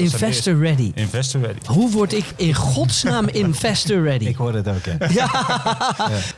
[0.00, 0.92] Investor ready.
[0.94, 1.58] Investor ready.
[1.66, 4.24] Hoe word ik in godsnaam investor ready?
[4.24, 5.08] Ik hoorde het ook, ja.
[5.08, 5.30] Ja.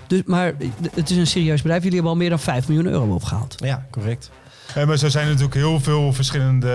[0.07, 0.53] Dus, maar
[0.95, 1.83] het is een serieus bedrijf.
[1.83, 3.55] Jullie hebben al meer dan 5 miljoen euro opgehaald.
[3.59, 4.31] Ja, correct.
[4.75, 6.69] Ja, maar zo zijn er natuurlijk heel veel verschillende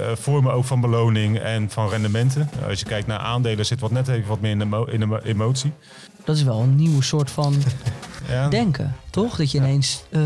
[0.00, 2.50] eh, vormen ook van beloning en van rendementen.
[2.68, 5.06] Als je kijkt naar aandelen zit wat net even wat meer in de, in de
[5.06, 5.72] mo- emotie.
[6.24, 7.54] Dat is wel een nieuw soort van
[8.28, 8.48] Ja.
[8.48, 9.36] denken, toch?
[9.36, 10.20] Dat je ineens eh,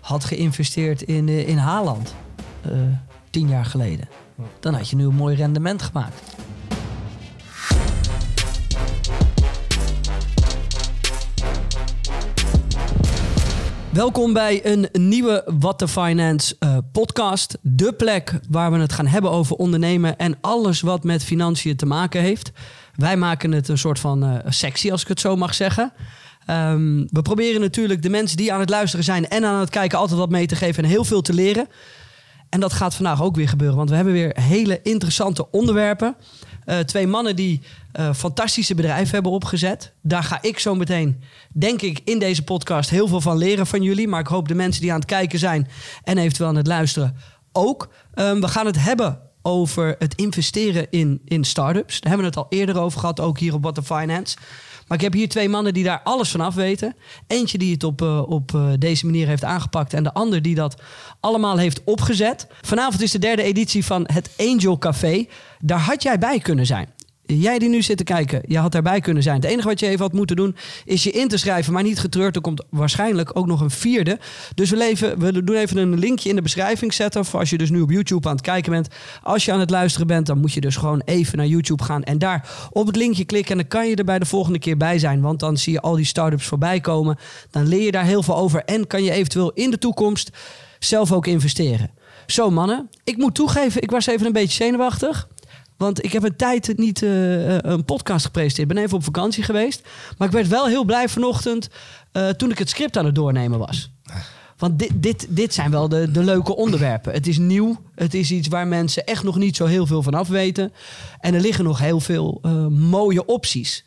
[0.00, 2.14] had geïnvesteerd in, eh, in Haaland.
[3.30, 4.08] tien jaar geleden.
[4.60, 6.22] Dan had je nu een mooi rendement gemaakt.
[13.90, 17.58] Welkom bij een nieuwe What the Finance eh, podcast.
[17.62, 21.86] De plek waar we het gaan hebben over ondernemen en alles wat met financiën te
[21.86, 22.50] maken heeft.
[22.94, 25.92] Wij maken het een soort van eh, sexy, als ik het zo mag zeggen.
[26.46, 29.98] Ehm, we proberen natuurlijk de mensen die aan het luisteren zijn en aan het kijken
[29.98, 31.68] altijd wat mee te geven en heel veel te leren.
[32.54, 36.16] En dat gaat vandaag ook weer gebeuren, want we hebben weer hele interessante onderwerpen.
[36.64, 39.92] Eh, twee mannen die eh, fantastische bedrijven hebben opgezet.
[40.02, 43.82] Daar ga ik zo meteen, denk ik, in deze podcast heel veel van leren van
[43.82, 44.08] jullie.
[44.08, 45.68] Maar ik hoop de mensen die aan het kijken zijn
[46.04, 47.16] en eventueel aan het luisteren
[47.52, 47.88] ook.
[48.14, 52.00] Ehm, we gaan het hebben over het investeren in, in start-ups.
[52.00, 54.36] Daar hebben we het al eerder over gehad, ook hier op What the Finance.
[54.86, 56.96] Maar ik heb hier twee mannen die daar alles van af weten.
[57.26, 59.94] Eentje die het op, eh, op eh, deze manier heeft aangepakt.
[59.94, 60.82] En de ander die dat
[61.20, 62.46] allemaal heeft opgezet.
[62.62, 65.26] Vanavond is de derde editie van het Angel Café.
[65.58, 66.93] Daar had jij bij kunnen zijn.
[67.26, 69.36] Jij die nu zit te kijken, je had daarbij kunnen zijn.
[69.36, 71.72] Het enige wat je even had moeten doen, is je in te schrijven.
[71.72, 74.18] Maar niet getreurd, er komt waarschijnlijk ook nog een vierde.
[74.54, 77.24] Dus we, leven, we doen even een linkje in de beschrijving zetten.
[77.24, 78.88] Voor als je dus nu op YouTube aan het kijken bent.
[79.22, 82.02] Als je aan het luisteren bent, dan moet je dus gewoon even naar YouTube gaan.
[82.02, 83.50] En daar op het linkje klikken.
[83.50, 85.20] En dan kan je er bij de volgende keer bij zijn.
[85.20, 87.18] Want dan zie je al die start-ups voorbij komen.
[87.50, 88.64] Dan leer je daar heel veel over.
[88.64, 90.30] En kan je eventueel in de toekomst
[90.78, 91.90] zelf ook investeren.
[92.26, 95.28] Zo mannen, ik moet toegeven, ik was even een beetje zenuwachtig.
[95.76, 98.68] Want ik heb een tijd niet eh, een podcast gepresenteerd.
[98.68, 99.82] Ik ben even op vakantie geweest.
[100.18, 101.68] Maar ik werd wel heel blij vanochtend
[102.12, 103.90] eh, toen ik het script aan het doornemen was.
[104.56, 107.12] Want dit, dit, dit zijn wel de, de leuke onderwerpen.
[107.12, 107.82] Het is nieuw.
[107.94, 110.72] Het is iets waar mensen echt nog niet zo heel veel van af weten.
[111.20, 113.84] En er liggen nog heel veel eh, mooie opties.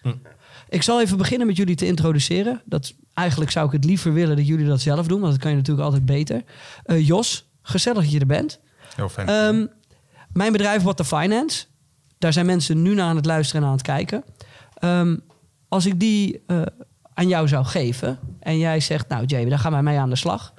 [0.70, 2.62] Ik zal even beginnen met jullie te introduceren.
[2.66, 5.20] Dat, eigenlijk zou ik het liever willen dat jullie dat zelf doen.
[5.20, 6.44] Want dat kan je natuurlijk altijd beter.
[6.84, 8.60] Eh, Jos, gezellig dat je er bent.
[8.96, 9.28] Heel fijn.
[9.28, 9.66] Ehm,
[10.34, 11.66] mijn bedrijf What the Finance.
[12.18, 14.24] Daar zijn mensen nu naar aan het luisteren en aan het kijken.
[14.74, 15.16] Ehm,
[15.68, 16.62] als ik die eh,
[17.14, 20.16] aan jou zou geven en jij zegt, nou Jamie, daar gaan wij mee aan de
[20.16, 20.54] slag.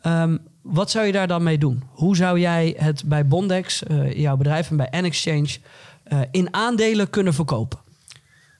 [0.00, 1.82] Ehm, wat zou je daar dan mee doen?
[1.90, 5.58] Hoe zou jij het bij Bondex, eh, jouw bedrijf en bij N-Exchange
[6.04, 7.78] eh, in aandelen kunnen verkopen?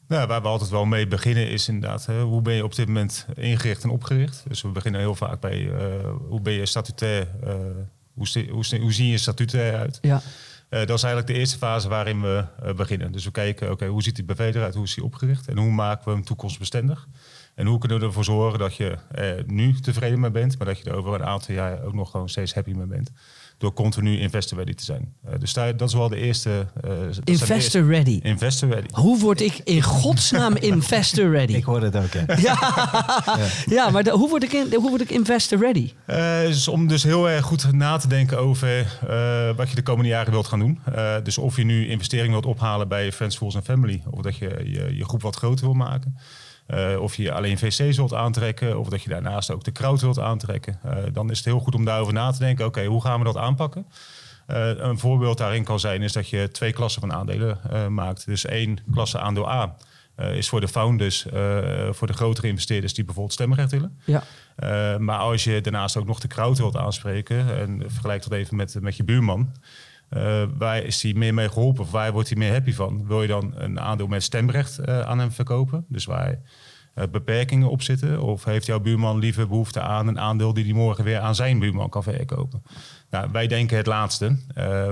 [0.08, 2.86] Nou, waar we altijd wel mee beginnen is inderdaad, hè, hoe ben je op dit
[2.86, 4.44] moment ingericht en opgericht?
[4.48, 5.70] Dus we beginnen heel vaak bij
[6.28, 7.28] hoe ben je statutair,
[8.14, 9.98] hoe, hoe, hoe zie je statutair uit?
[10.00, 10.22] Ja,
[10.68, 13.12] Eh, dat is eigenlijk de eerste fase waarin we eh, beginnen.
[13.12, 15.70] Dus we kijken, oké, hoe ziet die BV eruit, hoe is die opgericht en hoe
[15.70, 17.08] maken we hem toekomstbestendig?
[17.54, 20.78] En hoe kunnen we ervoor zorgen dat je er nu tevreden mee bent, maar dat
[20.78, 23.10] je er over een aantal jaar ook nog gewoon steeds happy mee bent?
[23.58, 25.12] Door continu investor ready te zijn.
[25.24, 26.50] Eh, dus daar, dat is wel de eerste.
[26.50, 28.20] eh, de investor eerste- ready.
[28.22, 28.86] Investor ready.
[28.90, 31.52] Hoe word ik in godsnaam investor ready?
[31.52, 32.36] Ik hoorde het ook, ja.
[32.38, 32.58] Ja,
[33.66, 35.92] ja maar de- hoe, word ik in, hoe word ik investor ready?
[36.06, 39.82] Eh, dus om dus heel erg goed na te denken over eh, wat je de
[39.82, 40.78] komende jaren wilt gaan doen.
[40.94, 44.02] Eh, dus of je nu investering wilt ophalen bij Friends, Fools en Family.
[44.10, 46.16] Of dat je, je je groep wat groter wil maken.
[46.66, 48.78] Eh, of je alleen VC's wilt aantrekken.
[48.78, 50.78] Of dat je daarnaast ook de crowd wilt aantrekken.
[50.82, 52.66] Eh, dan is het heel goed om daarover na te denken.
[52.66, 53.86] Oké, hoe gaan we dat aanpakken?
[54.46, 57.58] Eh, een voorbeeld daarin kan zijn is dat je twee klassen van aandelen
[57.94, 58.26] maakt.
[58.26, 59.76] Dus één klasse aandeel A
[60.16, 61.26] is voor de founders,
[61.90, 64.00] voor de grotere investeerders die bijvoorbeeld stemrecht willen.
[64.04, 64.22] Ja.
[64.98, 68.76] Maar als je daarnaast ook nog de crowd wilt aanspreken, en vergelijk dat even met,
[68.80, 69.52] met je buurman.
[70.10, 73.06] Uh, waar is hij meer mee geholpen of waar wordt hij meer happy van?
[73.06, 75.84] Wil je dan een aandeel met stemrecht uh, aan hem verkopen?
[75.88, 76.38] Dus waar
[76.94, 78.22] uh, beperkingen op zitten?
[78.22, 81.58] Of heeft jouw buurman liever behoefte aan een aandeel die hij morgen weer aan zijn
[81.58, 82.62] buurman kan verkopen?
[83.10, 84.36] Nou, wij denken het laatste,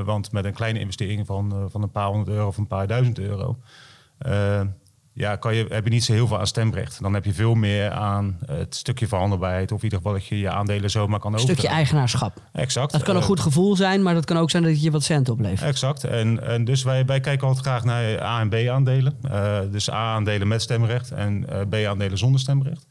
[0.04, 3.18] want met een kleine investering van, van een paar honderd euro of een paar duizend
[3.18, 3.58] euro.
[5.16, 7.02] Ja, kan je, heb je niet zo heel veel aan stemrecht.
[7.02, 9.72] Dan heb je veel meer aan het stukje verhandelbaarheid.
[9.72, 11.56] Of in ieder geval dat je je aandelen zomaar kan Een overdragen.
[11.62, 12.42] stukje eigenaarschap.
[12.52, 12.92] Exact.
[12.92, 15.02] Dat kan een Eh, goed gevoel zijn, maar dat kan ook zijn dat je wat
[15.02, 15.68] cent oplevert.
[15.68, 16.04] Exact.
[16.04, 19.16] En, en dus wij, wij kijken altijd graag naar A- en B-aandelen.
[19.24, 22.86] Uh, dus A-aandelen met stemrecht en uh, B-aandelen zonder stemrecht.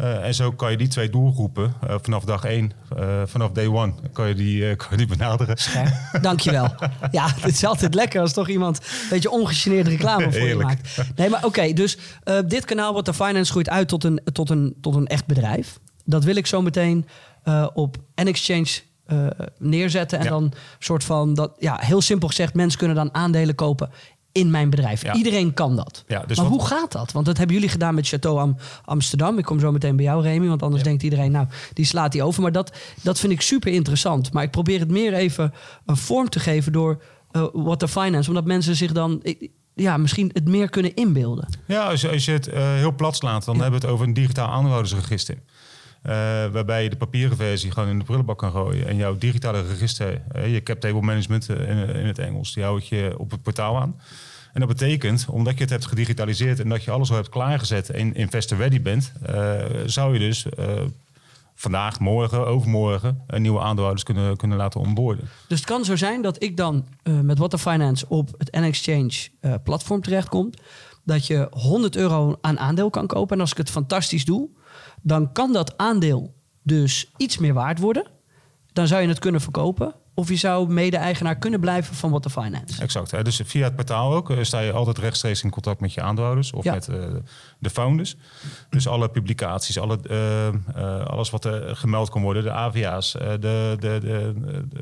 [0.00, 3.66] Uh, en zo kan je die twee doelgroepen uh, vanaf dag één, uh, vanaf day
[3.66, 5.56] one, kan je die, kan je die benaderen.
[5.56, 6.22] Scherp.
[6.22, 6.74] Dankjewel.
[7.10, 10.98] Ja, het is altijd lekker als toch iemand een beetje ongegeneerde reclame voor je maakt.
[11.16, 11.98] Nee, maar oké, dus
[12.46, 15.78] dit kanaal What the Finance groeit uit tot een, tot, een, tot een echt bedrijf.
[16.04, 17.06] Dat wil ik zo meteen
[17.74, 18.80] op N-Exchange
[19.10, 19.26] eh,
[19.58, 20.18] neerzetten.
[20.18, 20.30] En Ja.
[20.30, 23.90] dan soort van dat, ja, heel simpel gezegd, mensen kunnen dan aandelen kopen
[24.32, 25.02] in mijn bedrijf.
[25.02, 25.14] Ja.
[25.14, 26.04] Iedereen kan dat.
[26.06, 27.12] Ja, dus maar hoe gaat dat?
[27.12, 29.38] Want dat hebben jullie gedaan met Chateau Am Amsterdam.
[29.38, 30.48] Ik kom zo meteen bij jou, Remy.
[30.48, 32.42] Want anders denkt iedereen, nou, die slaat die over.
[32.42, 32.72] Maar dat,
[33.02, 34.32] dat vind ik super interessant.
[34.32, 35.52] Maar ik probeer het meer even
[35.86, 38.28] een vorm te geven door eh What the Finance.
[38.28, 41.48] Omdat mensen zich dan ik- ja, misschien het meer kunnen inbeelden.
[41.66, 43.60] Ja, als je, als je het eh, heel plat slaat, dan Ja.
[43.62, 45.36] hebben we het over een digitaal aandeelhoudersregister.
[46.02, 46.12] Eh,
[46.52, 48.86] waarbij je de papieren versie gewoon in de prullenbak kan gooien.
[48.86, 52.86] En jouw digitale register, eh, je cap table management eh, in, het Engels, die houd
[52.86, 54.00] je op het portaal aan.
[54.52, 57.90] En dat betekent, omdat je het hebt gedigitaliseerd en dat je alles al hebt klaargezet
[57.90, 59.12] en investor ready bent,
[59.86, 60.46] zou je dus
[61.54, 65.28] vandaag, morgen, overmorgen nieuwe aandeelhouders kunnen, kunnen laten onboorden.
[65.48, 66.86] Dus het kan zo zijn dat ik dan
[67.22, 69.28] met the Finance op het N-Exchange
[69.64, 70.50] platform terechtkom.
[71.04, 73.34] Dat je 100 euro aan aandeel kan kopen.
[73.36, 74.48] En als ik het fantastisch doe,
[75.02, 78.06] dan kan dat aandeel dus iets meer waard worden.
[78.72, 79.94] Dan zou je het kunnen verkopen.
[80.14, 82.82] Of je zou mede-eigenaar kunnen blijven van What the Finance.
[82.82, 83.10] Exact.
[83.10, 83.22] Hè?
[83.22, 86.52] Dus via het portaal ook eh, sta je altijd rechtstreeks in contact met je aandeelhouders
[86.52, 86.72] of Ja.
[86.72, 86.96] met eh,
[87.58, 88.16] de founders.
[88.70, 89.98] Dus alle publicaties, alle,
[90.74, 94.34] eh, alles wat er gemeld kan worden, de AVA's, de, de, de,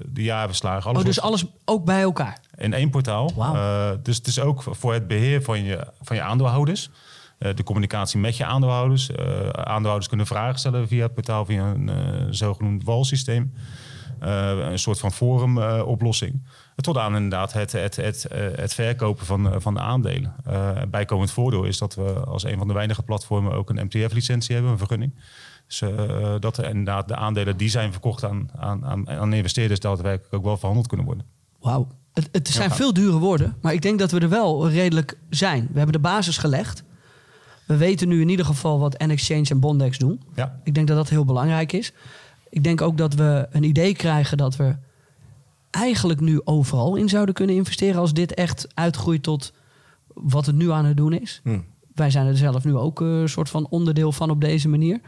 [0.08, 0.90] de, jaarverslagen.
[0.90, 2.40] Alles Oh, dus alles ook bij elkaar.
[2.56, 3.32] in één portaal.
[3.36, 6.90] Eh, dus het is ook voor het beheer van je, van je aandeelhouders.
[7.38, 9.10] Eh, de communicatie met je aandeelhouders.
[9.10, 13.52] Eh, aandeelhouders kunnen vragen stellen via het portaal, via een eh, zogenoemd walsysteem.
[14.20, 16.42] Een soort van forumoplossing.
[16.76, 20.34] tot aan inderdaad het, het, het, het verkopen van, van de aandelen.
[20.90, 24.72] Bijkomend voordeel is dat we als een van de weinige platformen ook een MTF-licentie hebben,
[24.72, 25.14] een vergunning.
[25.66, 25.82] Dus
[26.40, 30.44] dat er inderdaad de aandelen die zijn verkocht aan, aan, aan, aan investeerders daadwerkelijk ook
[30.44, 31.26] wel verhandeld kunnen worden.
[31.60, 31.88] Wauw.
[32.12, 32.74] Het, het zijn Ja.
[32.74, 35.60] veel dure woorden, maar ik denk dat we er wel redelijk zijn.
[35.60, 36.84] We hebben de basis gelegd.
[37.68, 40.20] We weten nu in ieder geval wat N-Exchange en Bondex doen.
[40.34, 41.92] Ja, Ik denk dat dat heel belangrijk is.
[42.50, 44.76] Ik denk ook dat we een idee krijgen dat we
[45.70, 49.52] eigenlijk nu overal in zouden kunnen investeren als dit echt uitgroeit tot
[50.14, 51.40] wat het nu aan het doen is.
[51.44, 51.58] Hm.
[51.94, 55.00] Wij zijn er zelf nu ook eh, een soort van onderdeel van op deze manier.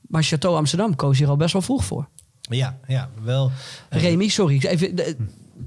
[0.00, 2.08] Maar Chateau Amsterdam koos hier al best wel vroeg voor.
[2.40, 3.50] Ja, ja, wel.
[3.88, 4.60] eh, Remy, sorry.
[4.66, 5.16] Even, de-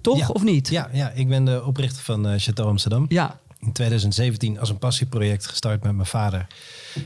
[0.01, 0.27] toch Ja.
[0.27, 0.67] of niet?
[0.69, 3.05] Ja, ja, ik ben de oprichter van eh, Chateau Amsterdam.
[3.09, 3.39] Ja.
[3.59, 6.47] In 2017 als een passieproject gestart met mijn vader.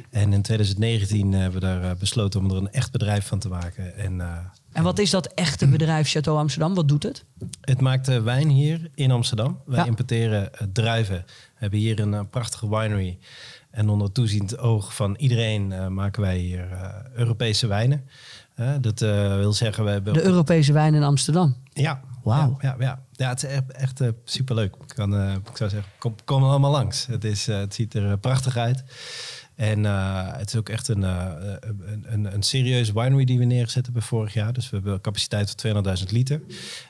[0.09, 3.47] En in 2019 hebben we daar eh, besloten om er een echt bedrijf van te
[3.49, 3.95] maken.
[3.97, 4.37] En eh,
[4.71, 6.73] En wat is dat echte bedrijf Chateau Amsterdam?
[6.75, 7.23] Wat doet het?
[7.61, 9.59] het maakt eh, wijn hier in Amsterdam.
[9.65, 9.85] Wij Ja.
[9.85, 11.23] importeren eh, druiven.
[11.25, 13.17] We hebben hier een eh, prachtige winery.
[13.71, 18.05] En onder toeziend oog van iedereen eh, maken wij hier eh, Europese wijnen.
[18.55, 20.13] Eh, dat eh, wil zeggen, we hebben...
[20.13, 21.55] De Europese wijn in Amsterdam.
[21.73, 22.57] Ja, Wauw.
[22.61, 23.29] Ja, ja, ja.
[23.29, 24.75] het is echt, echt eh, superleuk.
[24.75, 27.05] Ik, kan, eh, ik zou zeggen, kom, kom allemaal langs.
[27.05, 28.83] Het, is, eh, het ziet er prachtig uit.
[29.61, 33.45] En eh, het is ook echt een, eh, een, een, een serieuze winery die we
[33.45, 34.53] neergezet hebben vorig jaar.
[34.53, 36.41] Dus we hebben een capaciteit van 200.000 liter.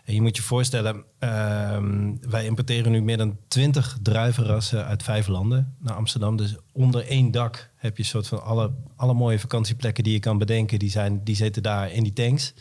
[0.05, 5.27] En je moet je voorstellen, ehm, wij importeren nu meer dan 20 druivenrassen uit vijf
[5.27, 6.37] landen naar Amsterdam.
[6.37, 10.19] Dus onder één dak heb je een soort van alle, alle mooie vakantieplekken die je
[10.19, 10.79] kan bedenken.
[10.79, 12.53] Die, zijn, die zitten daar in die tanks.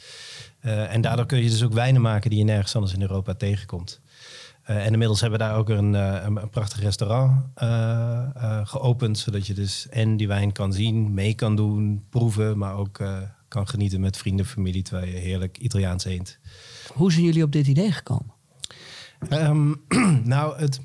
[0.61, 3.35] Eh, en daardoor kun je dus ook wijnen maken die je nergens anders in Europa
[3.35, 4.01] tegenkomt.
[4.70, 9.19] Eh, en inmiddels hebben we daar ook een, eh, een, een prachtig restaurant eh, geopend.
[9.19, 12.58] Zodat je dus en die wijn kan zien, mee kan doen, proeven.
[12.58, 13.02] Maar ook
[13.49, 14.82] kan genieten met vrienden, familie.
[14.82, 16.38] Terwijl je heerlijk Italiaans eet.
[16.92, 18.33] Hoe zijn jullie op dit idee gekomen?
[19.28, 19.75] Ehm,
[20.35, 20.80] nou, het,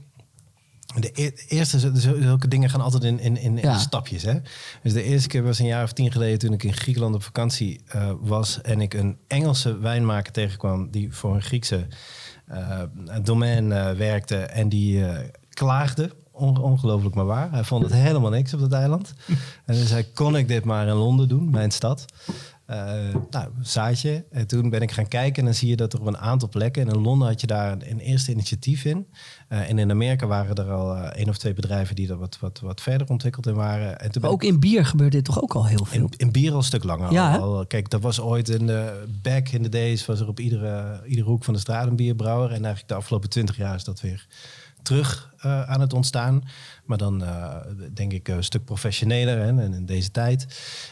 [1.00, 3.78] de e- eerste, zulke dingen gaan altijd in, in, in, Ja.
[3.78, 4.24] stapjes.
[4.24, 4.40] Hè?
[4.84, 7.24] Dus de eerste keer was een jaar of tien geleden toen ik in Griekenland op
[7.24, 7.82] vakantie
[8.20, 8.62] was.
[8.62, 11.88] En ik een Engelse wijnmaker tegenkwam die voor een Griekse
[12.48, 12.82] eh,
[13.24, 14.38] domein eh, werkte.
[14.38, 16.10] En die eh, klaagde.
[16.32, 17.52] On- ongelooflijk maar waar.
[17.52, 19.14] Hij vond het helemaal niks op dat eiland.
[19.66, 22.06] en dus zei, kon ik dit maar in Londen doen, mijn stad?
[22.66, 24.26] Eh, nou, zaadje.
[24.32, 26.50] En toen ben ik gaan kijken en dan zie je dat er op een aantal
[26.50, 26.88] plekken...
[26.88, 29.08] en in Londen had je daar een, een eerste initiatief in.
[29.48, 31.96] Eh, en in Amerika waren er al eh, één of twee bedrijven...
[31.96, 34.00] die er wat, wat, wat verder ontwikkeld in waren.
[34.00, 36.02] En toen Maar ook in bier gebeurt dit toch ook al heel veel?
[36.02, 37.12] in, in bier al een stuk langer.
[37.12, 37.66] Ja, al.
[37.66, 40.06] Kijk, dat was ooit in de back in the days...
[40.06, 42.48] was er op iedere, iedere hoek van de straat een bierbrouwer.
[42.48, 44.28] En eigenlijk de afgelopen twintig jaar is dat weer
[44.86, 46.44] terug eh, aan het ontstaan.
[46.86, 47.56] Maar dan eh,
[47.94, 50.48] denk ik een stuk professioneler hè, en in deze tijd.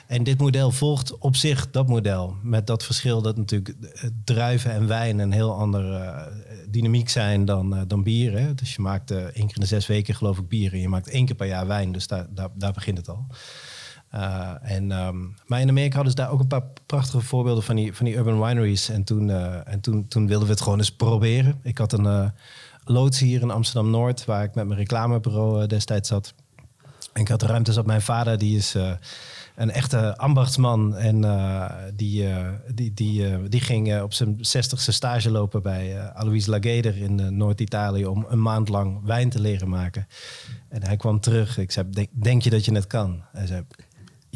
[0.07, 2.35] En dit model volgt op zich dat model.
[2.41, 3.75] Met dat verschil dat natuurlijk
[4.23, 6.25] druiven en wijn een heel andere eh,
[6.69, 8.37] dynamiek zijn dan, dan bier.
[8.37, 8.53] Hè.
[8.53, 10.73] Dus je maakt één keer in de zes weken geloof ik bier.
[10.73, 11.91] En je maakt één keer per jaar wijn.
[11.91, 13.27] Dus daar, daar, begint het al.
[14.61, 17.93] En, um, maar in Amerika hadden ze daar ook een paar prachtige voorbeelden van die,
[17.93, 18.89] van die urban wineries.
[18.89, 19.29] En, toen,
[19.65, 21.59] en toen, toen wilden we het gewoon eens proberen.
[21.63, 22.31] Ik had een
[22.85, 26.33] loods hier in Amsterdam-Noord, waar ik met mijn reclamebureau destijds zat.
[27.13, 28.75] Ik had de ruimte zat mijn vader, die is
[29.55, 30.95] een echte ambachtsman.
[30.95, 35.61] En eh, die, eh, die, die, eh, die ging eh, op zijn zestigste stage lopen
[35.61, 40.07] bij eh Alois Lageder in eh, Noord-Italië om een maand lang wijn te leren maken.
[40.69, 41.57] En hij kwam terug.
[41.57, 43.23] Ik zei, denk, denk je dat je het kan?
[43.31, 43.63] Hij zei,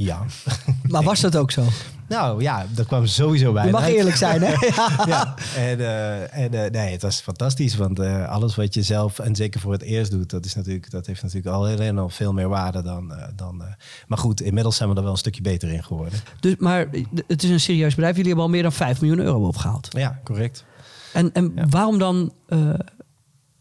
[0.06, 0.25] ja.
[0.92, 1.63] Maar was dat ook zo?
[2.08, 3.66] nou ja, dat kwam sowieso bij.
[3.66, 3.96] Je mag uit.
[3.96, 4.51] eerlijk zijn, hè?
[5.12, 9.20] ja, en, eh, en eh, nee, het was fantastisch, want eh, alles wat je zelf
[9.20, 12.10] en zeker voor het eerst doet, dat, is natuurlijk, dat heeft natuurlijk al heel al
[12.10, 13.13] veel meer waarde dan.
[13.36, 13.63] dan
[14.08, 16.20] maar goed, inmiddels zijn we er wel een stukje beter in geworden.
[16.39, 16.88] Dus, maar
[17.27, 18.16] het is een serieus bedrijf.
[18.16, 19.88] Jullie hebben al meer dan 5 miljoen euro opgehaald.
[19.89, 20.66] Ja, correct.
[21.13, 21.66] En, en Ja.
[21.70, 22.34] waarom dan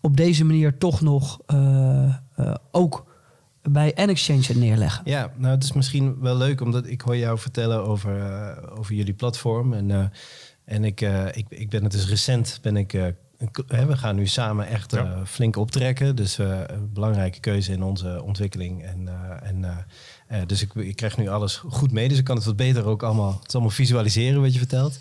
[0.01, 1.39] op deze manier toch nog
[2.71, 3.06] ook
[3.71, 5.03] bij N-Exchange neerleggen?
[5.05, 8.95] Ja, nou, het is misschien wel leuk, omdat ik hoor jou vertellen over, eh, over
[8.95, 9.73] jullie platform.
[9.73, 10.05] En, eh,
[10.65, 13.07] en ik, eh, ik, ik ben het dus recent, ben ik, eh,
[13.69, 15.27] we gaan nu samen echt eh, Ja.
[15.27, 16.17] flink optrekken.
[16.17, 18.85] Dus eh, een belangrijke keuze in onze ontwikkeling.
[18.85, 19.65] En, eh, en,
[20.47, 23.03] dus ik, ik krijg nu alles goed mee, dus ik kan het wat beter ook
[23.03, 24.97] allemaal, het allemaal visualiseren wat je vertelt.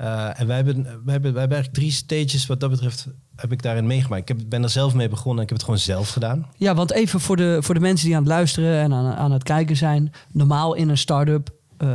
[0.00, 3.52] Eh, en wij hebben, wij, hebben, wij hebben eigenlijk drie stages wat dat betreft heb
[3.52, 4.30] ik daarin meegemaakt.
[4.30, 6.46] Ik heb, ben er zelf mee begonnen en ik heb het gewoon zelf gedaan.
[6.56, 9.32] Ja, want even voor de, voor de mensen die aan het luisteren en aan, aan
[9.32, 10.12] het kijken zijn.
[10.32, 11.88] Normaal in een start-up eh,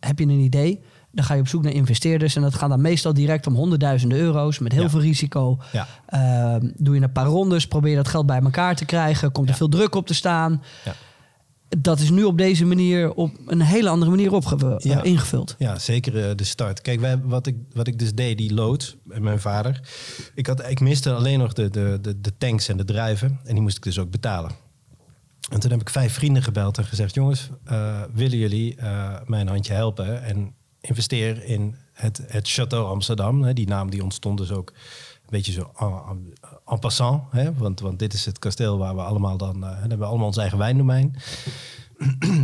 [0.00, 0.82] heb je een idee.
[1.12, 2.36] Dan ga je op zoek naar investeerders.
[2.36, 4.90] En dat gaat dan meestal direct om honderdduizenden euro's met heel Ja.
[4.90, 5.58] veel risico.
[5.72, 5.86] Ja.
[6.06, 9.32] Eh, doe je een paar rondes, probeer dat geld bij elkaar te krijgen.
[9.32, 9.58] Komt er Ja.
[9.58, 10.62] veel druk op te staan.
[10.84, 10.92] Ja.
[11.78, 15.54] Dat is nu op deze manier op een hele andere manier opge- eh, ingevuld.
[15.58, 16.80] Ja, zeker eh, de start.
[16.80, 19.80] Kijk, wij, wat, ik, wat ik dus deed, die lood en mijn vader.
[20.34, 23.40] Ik, had, ik miste alleen nog de, de, de, de tanks en de drijven.
[23.44, 24.50] En die moest ik dus ook betalen.
[25.50, 27.14] En toen heb ik vijf vrienden gebeld en gezegd...
[27.14, 28.76] jongens, eh, willen jullie
[29.24, 30.22] mij een handje helpen?
[30.22, 33.42] En investeer in het, het Château Amsterdam.
[33.42, 33.52] Hè?
[33.52, 34.72] Die naam die ontstond dus ook
[35.30, 36.32] beetje zo en, en-
[36.66, 37.22] en passant.
[37.30, 37.54] Hè?
[37.54, 39.64] Want, want dit is het kasteel waar we allemaal dan...
[39.64, 41.14] eh, hebben we allemaal ons eigen wijndomein.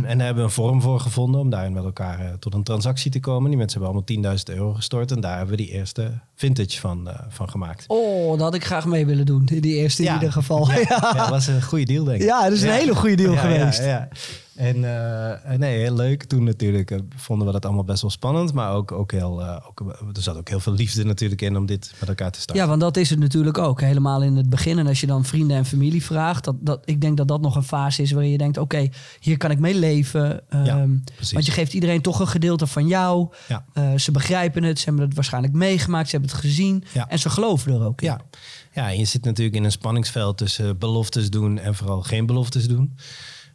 [0.03, 2.63] En daar hebben we een vorm voor gevonden om daarin met elkaar eh, tot een
[2.63, 3.49] transactie te komen.
[3.49, 7.09] Die mensen hebben allemaal 10.000 euro gestort en daar hebben we die eerste vintage van,
[7.09, 7.83] eh, van gemaakt.
[7.87, 9.45] Oh, dat had ik graag mee willen doen.
[9.45, 10.13] Die eerste in Ja.
[10.13, 10.67] ieder geval.
[10.71, 12.27] Ja, Ja, ja, dat was een goede deal, denk ik.
[12.27, 13.79] Ja, dat is een hele goede deal geweest.
[13.79, 14.07] Ja, ja.
[14.57, 16.23] En eh, nee, heel leuk.
[16.23, 18.53] Toen natuurlijk eh, vonden we dat allemaal best wel spannend.
[18.53, 21.65] Maar ook, ook heel, eh, ook, er zat ook heel veel liefde natuurlijk in om
[21.65, 22.63] dit met elkaar te starten.
[22.63, 23.81] Ja, want dat is het natuurlijk ook.
[23.81, 24.79] Helemaal in het begin.
[24.79, 26.43] En als je dan vrienden en familie vraagt.
[26.43, 28.57] Dat, dat, ik denk dat dat nog een fase is waarin je denkt...
[28.57, 30.49] oké, hier kan ik mee leven.
[30.49, 31.31] Ehm, precies.
[31.31, 33.27] want je geeft iedereen toch een gedeelte van jou.
[33.47, 33.65] Ja.
[33.73, 34.79] Eh, ze begrijpen het.
[34.79, 36.09] Ze hebben het waarschijnlijk meegemaakt.
[36.09, 36.83] Ze hebben het gezien.
[36.93, 37.09] Ja.
[37.09, 38.07] En ze geloven er ook in.
[38.07, 38.21] Ja.
[38.73, 42.67] ja, en je zit natuurlijk in een spanningsveld tussen beloftes doen en vooral geen beloftes
[42.67, 42.95] doen.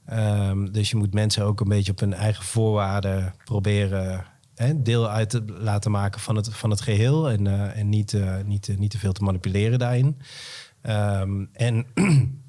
[0.06, 5.08] Ehm, dus je moet mensen ook een beetje op hun eigen voorwaarden proberen hè, deel
[5.08, 7.30] uit te laten maken van het, van het geheel.
[7.30, 10.16] En, eh, en niet, eh, niet, eh, niet te veel te manipuleren daarin.
[10.82, 11.86] Ehm, en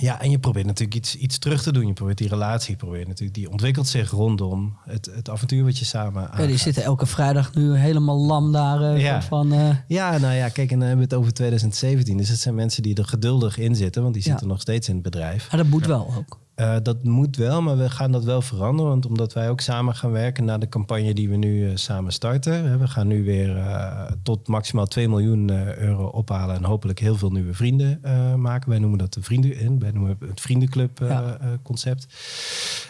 [0.00, 1.86] ja, en je probeert natuurlijk iets, iets terug te doen.
[1.86, 5.84] Je probeert die relatie, probeert natuurlijk, die ontwikkelt zich rondom het, het avontuur wat je
[5.84, 6.46] samen Ja, aangaat.
[6.46, 8.98] die zitten elke vrijdag nu helemaal lam daar.
[8.98, 9.22] Ja.
[9.22, 9.52] van,
[9.88, 12.16] Ja, nou ja, kijk, en dan hebben we het over 2017.
[12.16, 14.30] Dus het zijn mensen die er geduldig in zitten, want die Ja.
[14.30, 15.50] zitten nog steeds in het bedrijf.
[15.50, 16.40] maar dat moet wel ook.
[16.54, 18.90] Eh, dat moet wel, maar we gaan dat wel veranderen.
[18.90, 22.12] Want omdat wij ook samen gaan werken naar de campagne die we nu eh, samen
[22.12, 22.78] starten.
[22.78, 27.30] We gaan nu weer eh, tot maximaal 2 miljoen euro ophalen en hopelijk heel veel
[27.30, 28.00] nieuwe vrienden
[28.40, 28.70] maken.
[28.70, 31.38] Wij noemen dat de vrienden, en wij noemen het vriendenclub Ja.
[31.62, 32.06] concept.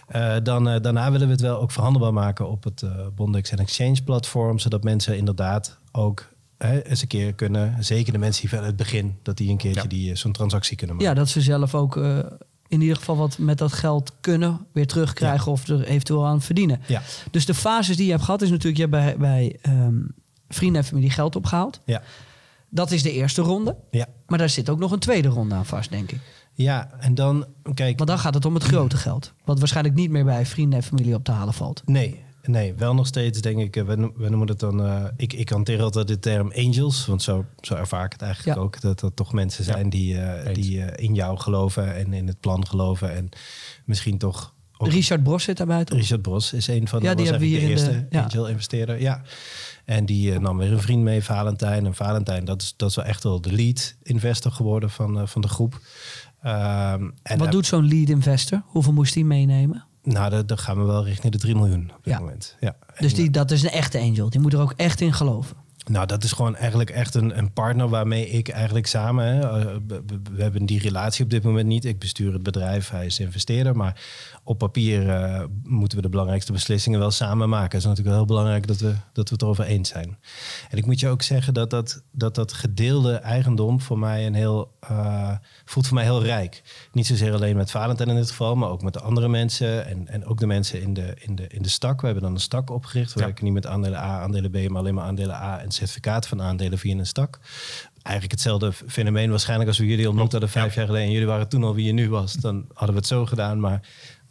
[0.09, 4.02] Eh, dan, daarna willen we het wel ook verhandelbaar maken op het Bondex en Exchange
[4.04, 4.59] platform.
[4.59, 9.16] Zodat mensen inderdaad ook eens een keer kunnen, zeker de mensen die van het begin,
[9.23, 9.88] dat die een keertje Ja.
[9.88, 11.12] die, zo'n transactie kunnen maken.
[11.12, 11.97] Ja, dat ze zelf ook
[12.73, 16.81] in ieder geval wat met dat geld kunnen weer terugkrijgen of er eventueel aan verdienen.
[16.87, 17.02] Ja.
[17.31, 20.00] Dus de fases die je hebt gehad is natuurlijk, je hebt bij, bij ehm,
[20.49, 21.81] vrienden en familie geld opgehaald.
[21.85, 22.02] Ja.
[22.69, 23.76] Dat is de eerste ronde.
[23.91, 24.07] Ja.
[24.26, 26.21] Maar daar zit ook nog een tweede ronde aan vast, denk ik.
[26.52, 29.33] Ja, en dan, kijk, Want dan gaat het om het grote geld.
[29.45, 31.83] Wat waarschijnlijk niet meer bij vrienden en familie op te halen valt.
[31.85, 35.05] nee, nee, wel nog steeds denk ik, eh, we, no- we noemen het dan, eh,
[35.17, 38.63] ik, ik hanteer altijd de term angels, want zo, zo ervaar ik het eigenlijk Ja.
[38.65, 42.41] ook, dat dat toch mensen zijn die, eh, die in jou geloven en in het
[42.41, 43.29] plan geloven en
[43.85, 45.99] misschien toch ook Richard Bros zit daarbij toch?
[45.99, 48.17] Richard Bros is een van Ja, de, die hebben we eigenlijk de in eerste de-
[48.17, 48.23] ja.
[48.25, 49.01] angel-investeerder.
[49.01, 49.23] Ja.
[49.85, 51.87] En die nam weer een vriend mee, Valentijn.
[51.87, 55.41] En Valentijn, dat is, dat is wel echt wel de lead investor geworden van, van
[55.43, 55.81] de groep.
[56.43, 58.63] Ehm, en Wat doet zo'n lead investor?
[58.67, 59.85] Hoeveel moest die meenemen?
[60.02, 62.18] Nou, dan, gaan we wel richting de 3 miljoen op dit Ja.
[62.18, 62.56] moment.
[62.61, 62.76] Ja.
[62.99, 64.30] Dus die, dat is een echte angel.
[64.30, 65.56] Die moet er ook echt in geloven.
[65.91, 69.25] Nou, dat is gewoon eigenlijk echt een, een partner waarmee ik eigenlijk samen.
[69.25, 69.77] Hè, uh,
[70.33, 71.85] we, hebben die relatie op dit moment niet.
[71.85, 73.77] Ik bestuur het bedrijf, hij is investeerder.
[73.77, 74.01] Maar
[74.45, 77.65] op papier eh, moeten we de belangrijkste beslissingen wel samen maken.
[77.69, 80.19] Het is natuurlijk wel heel belangrijk dat we, dat we het erover eens zijn.
[80.71, 84.35] En ik moet je ook zeggen dat dat, dat, dat gedeelde eigendom voor mij een
[84.35, 84.73] heel.
[84.81, 85.31] eh,
[85.65, 86.62] voelt voor mij heel rijk.
[86.93, 89.87] Niet zozeer alleen met Valentijn in dit geval, maar ook met de andere mensen.
[89.87, 92.01] En, en ook de mensen in de, in, de, in de stak.
[92.01, 93.12] We hebben dan een stak opgericht.
[93.12, 93.27] We Ja.
[93.27, 96.43] werken niet met aandelen A, aandelen B, maar alleen maar aandelen A en certificaat van
[96.43, 97.38] aandelen via een stak.
[98.02, 101.07] Eigenlijk hetzelfde fenomeen waarschijnlijk als we jullie ontmoet hadden vijf jaar geleden.
[101.07, 102.33] En jullie waren toen al wie je nu was.
[102.33, 103.81] Dan hadden we het zo gedaan, maar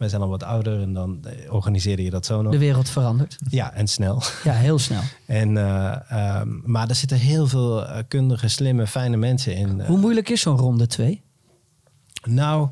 [0.01, 0.81] wij zijn al wat ouder.
[0.81, 2.51] En dan eh, organiseerde je dat zo nog.
[2.51, 3.37] De wereld verandert.
[3.49, 4.21] Ja, en snel.
[4.43, 5.01] Ja, heel snel.
[5.25, 9.81] En, eh, ehm, maar er zitten heel veel eh, kundige, slimme, fijne mensen in.
[9.81, 11.21] Hoe moeilijk is zo'n ronde 2?
[12.23, 12.69] nou,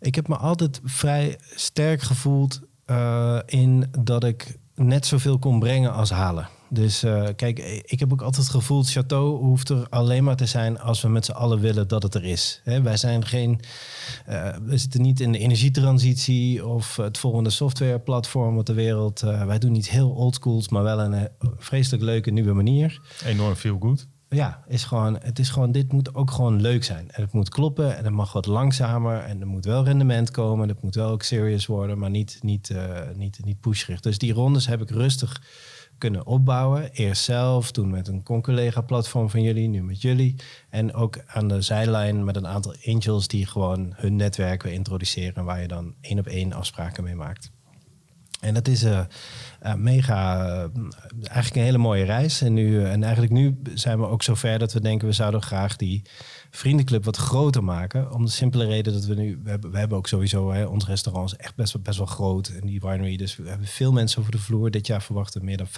[0.00, 2.60] ik heb me altijd vrij sterk gevoeld
[3.46, 6.48] in dat ik net zoveel kon brengen als halen.
[6.70, 10.80] Dus eh, kijk, ik heb ook altijd gevoeld, Chateau hoeft er alleen maar te zijn
[10.80, 12.60] als we met z'n allen willen dat het er is.
[12.64, 13.60] Hè, wij zijn geen,
[14.26, 19.22] eh, we zitten niet in de energietransitie of het volgende softwareplatform op de wereld.
[19.22, 23.76] Eh, wij doen niet heel oldschools, maar wel een vreselijk leuke nieuwe manier Enorm feel
[23.80, 24.06] good.
[24.28, 27.10] ja, is gewoon, het is gewoon, dit moet ook gewoon leuk zijn.
[27.10, 29.18] En het moet kloppen en het mag wat langzamer.
[29.18, 30.62] En er moet wel rendement komen.
[30.62, 32.74] En het moet wel ook serious worden, maar niet, niet,
[33.16, 34.02] niet, niet pushgericht.
[34.02, 35.40] Dus die rondes heb ik rustig
[35.98, 36.90] kunnen opbouwen.
[36.92, 40.34] Eerst zelf, toen met een concollega-platform van jullie, nu met jullie.
[40.70, 45.44] En ook aan de zijlijn met een aantal angels die gewoon hun netwerk introduceren...
[45.44, 47.50] waar je dan één op één afspraken mee maakt.
[48.40, 49.04] En dat is eh,
[49.76, 50.64] mega, eh,
[51.20, 52.40] eigenlijk een hele mooie reis.
[52.40, 55.08] En, nu, en eigenlijk nu zijn we ook zover dat we denken...
[55.08, 56.02] we zouden graag die
[56.50, 58.12] vriendenclub wat groter maken.
[58.12, 59.40] Om de simpele reden dat we nu...
[59.42, 62.06] We hebben, we hebben ook sowieso, hè, ons restaurant is echt best, wel- best wel
[62.06, 62.48] groot.
[62.48, 64.70] En die winery, dus we hebben veel mensen over de vloer.
[64.70, 65.68] Dit jaar verwachten we meer dan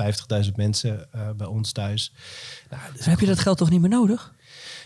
[0.45, 2.13] 50.000 mensen bij ons thuis.
[2.71, 4.35] Nou, Heb je dat geld toch niet meer nodig?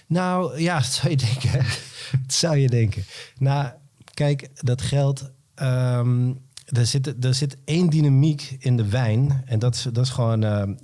[0.06, 1.52] nou ja, dat zou je denken.
[2.24, 3.04] dat zou je denken.
[3.38, 3.68] Nou,
[4.14, 5.30] kijk, dat geld.
[5.54, 6.32] ehm,
[6.64, 9.42] er, zit, er zit één dynamiek in de wijn.
[9.44, 10.40] En dat is, dat is gewoon.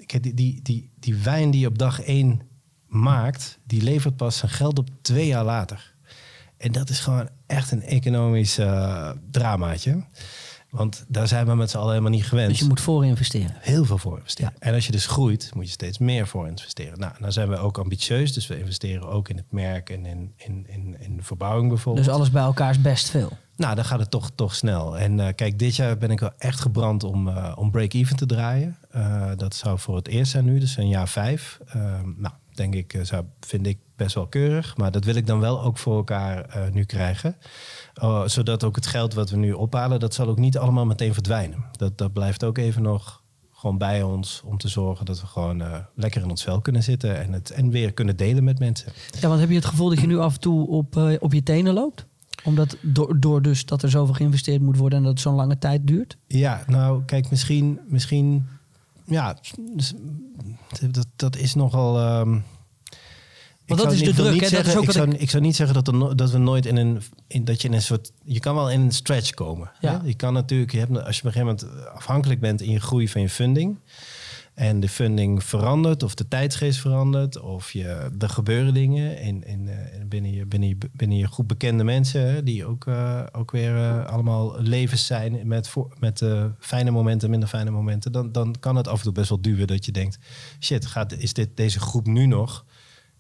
[0.07, 2.41] kijk, die, die, die, die wijn die je op dag één
[2.87, 5.95] maakt, die levert pas zijn geld op twee jaar later.
[6.57, 10.05] En dat is gewoon echt een economisch eh, dramaatje.
[10.71, 13.57] Want daar zijn we met z'n allen helemaal niet gewend Dus je moet voor investeren.
[13.61, 14.53] heel veel voor investeren.
[14.59, 16.99] En als je dus groeit, moet je steeds meer voor investeren.
[16.99, 18.33] Nou, dan zijn we ook ambitieus.
[18.33, 22.07] Dus we investeren ook in het merk en in, in, in, in de verbouwing bijvoorbeeld.
[22.07, 23.33] Dus alles bij elkaar is best veel.
[23.57, 24.99] Nou, dan gaat het toch, toch snel.
[24.99, 28.27] En eh, kijk, dit jaar ben ik wel echt gebrand om, eh, om break-even te
[28.27, 28.77] draaien.
[28.91, 31.59] Eh, dat zou voor het eerst zijn nu, dus een jaar vijf.
[31.67, 34.77] Ehm, nou, denk ik, zou, vind ik best wel keurig.
[34.77, 37.37] Maar dat wil ik dan wel ook voor elkaar eh, nu krijgen.
[38.03, 41.13] Oh, zodat ook het geld wat we nu ophalen, dat zal ook niet allemaal meteen
[41.13, 41.65] verdwijnen.
[41.73, 45.63] Dat, dat blijft ook even nog gewoon bij ons om te zorgen dat we gewoon
[45.63, 48.93] eh, lekker in ons vel kunnen zitten en het en weer kunnen delen met mensen.
[49.21, 51.33] Ja, want heb je het gevoel dat je nu af en toe op, eh, op
[51.33, 52.07] je tenen loopt?
[52.45, 55.59] Omdat door, door dus dat er zoveel geïnvesteerd moet worden en dat het zo'n lange
[55.59, 56.17] tijd duurt?
[56.27, 58.47] Ja, nou kijk, misschien, misschien
[59.05, 59.37] ja,
[59.75, 59.95] dus,
[60.91, 61.99] dat, dat is nogal.
[61.99, 62.39] ehm,
[63.71, 64.33] ik dat zou is de druk?
[64.33, 66.67] Dat is zeggen- ook ik, zou, ik zou niet zeggen dat, er dat we nooit
[66.67, 69.71] in een, in, dat je in een soort, je kan wel in een stretch komen.
[69.81, 70.01] Ja.
[70.01, 70.07] hè?
[70.07, 72.81] Je kan natuurlijk, je hebt, als je op een gegeven moment afhankelijk bent in je
[72.81, 73.77] groei van je funding.
[74.61, 79.69] En de funding verandert, of de tijdsgeest verandert, of je, er gebeuren dingen in, in,
[79.69, 83.77] eh, binnen, je, binnen, je, binnen je groep bekende mensen, die ook, eh, ook weer
[83.77, 86.25] eh, allemaal levens zijn met, voor, met
[86.59, 88.13] fijne momenten, minder fijne momenten.
[88.13, 90.19] Dan, dan kan het af en toe best wel duwen dat je denkt:
[90.61, 92.65] shit, gaat, is dit, deze groep nu nog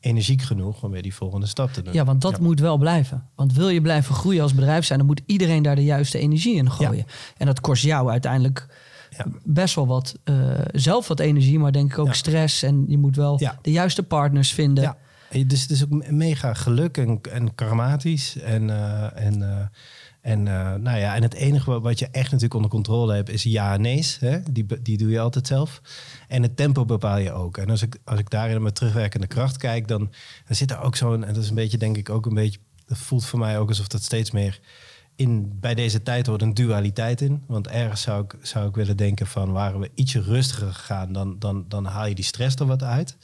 [0.01, 1.93] energiek genoeg om weer die volgende stap te doen?
[1.95, 3.29] Ja, want dat moet wel blijven.
[3.35, 6.55] Want wil je blijven groeien als bedrijf zijn, dan moet iedereen daar de juiste energie
[6.57, 7.05] in gooien.
[7.37, 8.67] En dat kost jou uiteindelijk
[9.17, 9.27] Ja.
[9.45, 10.35] best wel wat, eh,
[10.73, 12.63] zelf wat energie, maar denk ik ook stress.
[12.63, 14.97] En je moet wel de juiste partners vinden.
[15.31, 18.37] En dus het is ook me- mega geluk en, en karmatisch.
[18.37, 19.66] En, eh, en, eh,
[20.21, 23.29] en, eh, nou ja, en het enige wa- wat je echt natuurlijk onder controle hebt
[23.29, 24.19] is ja en nee's.
[24.19, 24.38] Hè?
[24.53, 25.81] Die, die doe je altijd zelf.
[26.29, 27.57] En het tempo bepaal je ook.
[27.57, 29.99] En als ik, als ik daarin met terugwerkende kracht kijk, dan,
[30.47, 31.25] dan zit er ook zo'n...
[31.25, 32.59] En dat is een beetje, denk ik, ook een beetje...
[32.87, 34.61] Dat voelt voor mij ook alsof dat steeds meer...
[35.16, 37.43] In, bij deze tijd hoort een dualiteit in.
[37.47, 39.53] Want ergens zou ik, zou ik willen denken van...
[39.53, 43.16] waren we ietsje rustiger gegaan, dan, dan, dan haal je die stress er wat uit.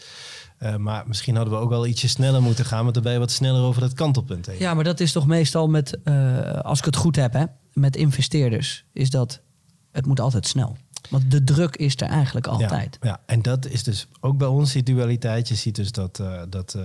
[0.58, 2.82] Eh, maar misschien hadden we ook wel ietsje sneller moeten gaan...
[2.82, 4.58] want dan ben je wat sneller over dat kantelpunt heen.
[4.58, 7.96] Ja, maar dat is toch meestal met, eh, als ik het goed heb, hè, met
[7.96, 9.40] investeerders, is dat
[9.92, 10.76] het moet altijd snel.
[11.10, 12.98] Want de druk is er eigenlijk altijd.
[13.00, 15.48] Ja, ja, en dat is dus ook bij ons die dualiteit.
[15.48, 16.76] Je ziet dus dat, eh, dat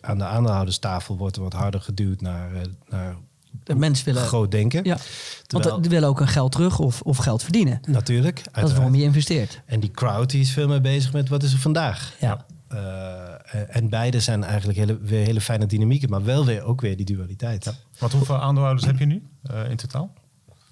[0.00, 2.50] aan de aandeelhouderstafel wordt er wat harder geduwd naar,
[2.88, 3.16] naar
[3.64, 4.84] De mensen willen, groot denken.
[4.84, 4.98] ja,
[5.46, 7.80] want die willen ook een geld terug of, of geld verdienen.
[7.86, 8.36] Natuurlijk.
[8.36, 8.76] Dat is uiteraard.
[8.76, 9.60] waarom je investeert.
[9.66, 12.14] En die crowd die is veel meer bezig met wat is er vandaag.
[12.20, 12.46] Ja.
[12.74, 16.96] Uh, en beide zijn eigenlijk hele, weer hele fijne dynamieken, maar wel weer ook weer
[16.96, 17.64] die dualiteit.
[17.64, 17.72] Ja.
[17.98, 20.12] Want hoeveel aandeelhouders heb je nu uh, in totaal?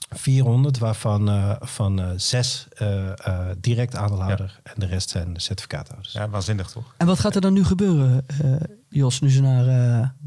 [0.08, 3.10] 400, waarvan uh, van uh, zes uh,
[3.58, 4.72] direct aandeelhouder ja.
[4.72, 6.12] en de rest zijn certificaathouders.
[6.12, 6.94] Ja, waanzinnig toch?
[6.96, 8.26] En wat gaat er dan nu gebeuren,
[8.88, 9.64] Jos, nu ze naar,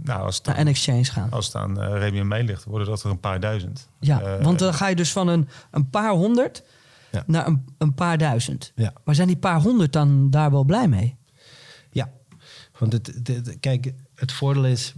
[0.03, 1.31] nou, als naar N-Exchange gaan?
[1.31, 3.87] Als het aan uh, Remy en mij ligt, worden dat er een paar duizend.
[3.99, 6.63] Ja, want dan ga je dus van een, een paar honderd
[7.11, 7.23] ja.
[7.27, 8.71] naar een, een paar duizend.
[8.75, 8.93] Ja.
[9.03, 11.17] Maar zijn die paar honderd dan daar wel blij mee?
[12.79, 14.95] Want het, kijk, het voordeel is,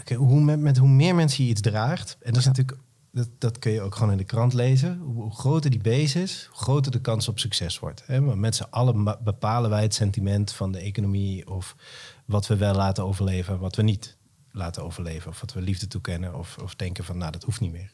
[0.00, 2.78] okay, hoe, met, met hoe meer mensen je iets draagt, en dat is natuurlijk
[3.14, 4.98] dat, dat kun je ook gewoon in de krant lezen.
[4.98, 8.02] Hoe groter die base is, hoe groter de kans op succes wordt.
[8.06, 8.20] Hè?
[8.20, 11.76] Met z'n allen bepalen wij het sentiment van de economie of
[12.24, 14.16] wat we wel laten overleven en wat we niet
[14.54, 15.30] laten overleven.
[15.30, 17.92] Of wat we liefde toekennen of, of denken van nou dat hoeft niet meer.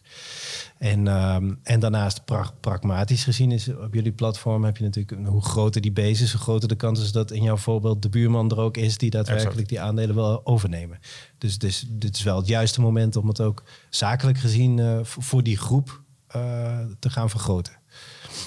[0.79, 5.45] En, um, en daarnaast pra pragmatisch gezien is op jullie platform heb je natuurlijk hoe
[5.45, 8.51] groter die base is, hoe groter de kans is dat in jouw voorbeeld de buurman
[8.51, 9.69] er ook is die daadwerkelijk exact.
[9.69, 10.99] die aandelen wil overnemen.
[11.39, 15.43] Dus, dus dit is wel het juiste moment om het ook zakelijk gezien uh, voor
[15.43, 16.03] die groep
[16.37, 17.79] uh, te gaan vergroten.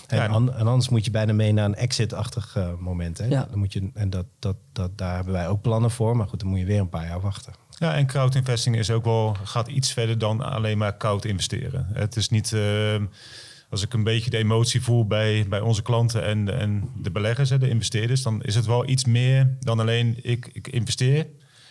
[0.08, 3.18] En, ja, an, en, anders moet je bijna mee naar een exit-achtig uh, moment.
[3.18, 3.26] Hè?
[3.26, 3.48] Ja.
[3.50, 6.18] Dan moet je, en dat, dat, dat, daar hebben wij ook plannen voor.
[6.18, 7.54] Maar goed, dan moet je weer een paar jaar wachten.
[7.84, 11.88] Ja, en crowd investing is ook wel, gaat iets verder dan alleen maar koud investeren.
[11.94, 12.96] Het is niet, uh,
[13.70, 17.50] als ik een beetje de emotie voel bij, bij onze klanten en, en de beleggers,
[17.50, 21.28] de investeerders, dan is het wel iets meer dan alleen ik, ik investeer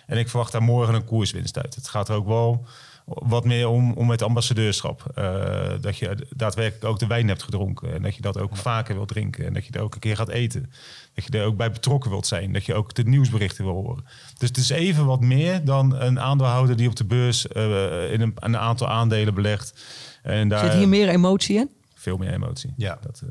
[0.07, 1.75] en ik verwacht daar morgen een koerswinst uit.
[1.75, 2.67] Het gaat er ook wel
[3.05, 5.13] wat meer om, om het ambassadeurschap.
[5.19, 7.95] Uh, dat je daadwerkelijk ook de wijn hebt gedronken.
[7.95, 9.47] En dat je dat ook vaker wilt drinken.
[9.47, 10.73] En dat je er ook een keer gaat eten.
[11.15, 12.53] Dat je er ook bij betrokken wilt zijn.
[12.53, 14.05] Dat je ook de nieuwsberichten wil horen.
[14.39, 18.21] Dus het is even wat meer dan een aandeelhouder die op de beurs uh, in
[18.21, 19.85] een, een, aantal aandelen belegt.
[20.23, 21.71] En daar, Zit hier meer emotie in?
[21.95, 22.73] Veel meer emotie.
[22.77, 22.99] Ja.
[23.01, 23.31] Dat, uh,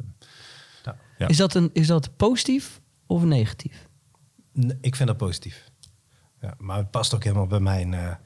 [0.84, 0.96] ja.
[1.18, 1.28] Ja.
[1.28, 3.88] Is, dat een, is dat positief of negatief?
[4.54, 5.70] Nee, ik vind dat positief.
[6.42, 8.20] Ja, maar het past ook helemaal bij mijn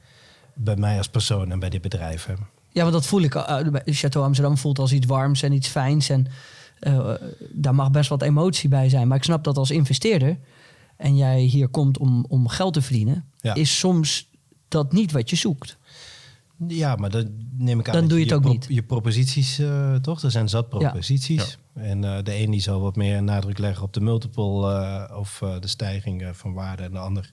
[0.56, 2.26] bij mij als persoon en bij dit bedrijf.
[2.26, 2.34] Hè.
[2.70, 3.34] Ja, want dat voel ik.
[3.34, 6.08] Uh, Chateau Amsterdam voelt als iets warms en iets fijns.
[6.08, 6.26] En
[6.80, 7.14] uh,
[7.52, 9.08] daar mag best wat emotie bij zijn.
[9.08, 10.38] Maar ik snap dat als investeerder
[10.96, 13.54] en jij hier komt om, om geld te verdienen, ja.
[13.54, 14.30] is soms
[14.68, 15.76] dat niet wat je zoekt.
[16.68, 17.94] Ja, maar dan neem ik aan.
[17.94, 18.66] Dan doe je het je ook pro niet.
[18.68, 20.22] Je proposities, uh, toch?
[20.22, 21.58] Er zijn zat proposities.
[21.74, 21.82] Ja.
[21.82, 24.72] En uh, de een die zal wat meer nadruk leggen op de multiple
[25.10, 26.82] uh, of de stijging van waarde.
[26.82, 27.32] En de ander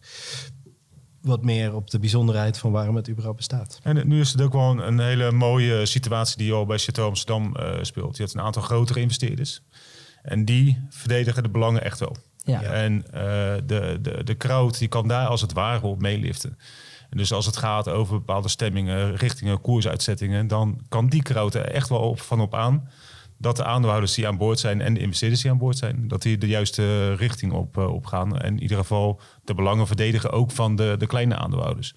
[1.24, 3.80] wat meer op de bijzonderheid van waarom het überhaupt bestaat.
[3.84, 7.10] En nu is het ook wel een, een hele mooie situatie die al bij Chateau
[7.10, 8.18] Amsterdam uh, speelt.
[8.18, 9.62] Je hebt een aantal grotere investeerders.
[10.22, 12.16] En die verdedigen de belangen echt wel.
[12.44, 12.62] Ja.
[12.62, 13.22] En uh,
[13.66, 16.58] de, de, de crowd die kan daar als het ware op meeliften.
[17.10, 20.48] En dus als het gaat over bepaalde stemmingen, richtingen, koersuitzettingen...
[20.48, 22.90] dan kan die crowd er echt wel op, van op aan
[23.38, 26.22] dat de aandeelhouders die aan boord zijn en de investeerders die aan boord zijn, dat
[26.22, 28.38] die de juiste richting op, uh, gaan.
[28.38, 31.96] En in ieder geval de belangen verdedigen ook van de, de kleine aandeelhouders.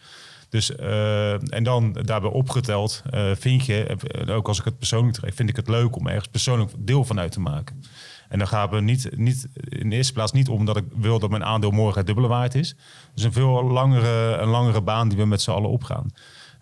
[0.48, 3.96] Dus, uh, en dan daarbij opgeteld, uh, vind je,
[4.26, 7.20] ook als ik het persoonlijk trek, vind ik het leuk om ergens persoonlijk deel van
[7.20, 7.82] uit te maken.
[8.28, 11.18] En dan gaan we niet, niet in de eerste plaats niet om dat ik wil
[11.18, 12.76] dat mijn aandeel morgen het dubbele waard is.
[13.14, 16.10] Dus een veel langere, een langere baan die we met z'n allen opgaan.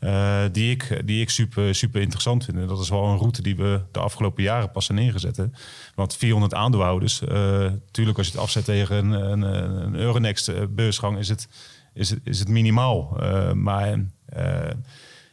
[0.04, 2.58] Uh, die, ik, die ik super, super interessant vind.
[2.58, 5.48] En dat is wel een route die we de afgelopen jaren pas zijn neergezet.
[5.94, 9.42] Want 400 aandeelhouders, natuurlijk uh, als je het afzet tegen een, een,
[9.82, 11.48] een Euronext beursgang, is het,
[11.94, 13.18] is het, is het minimaal.
[13.54, 13.98] Maar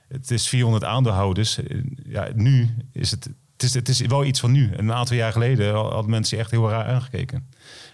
[0.08, 1.60] het is 400 aandeelhouders.
[2.04, 4.70] Ja, nu is het, het is, het is wel iets van nu.
[4.76, 7.50] Een aantal jaar geleden hadden mensen echt heel raar aangekeken.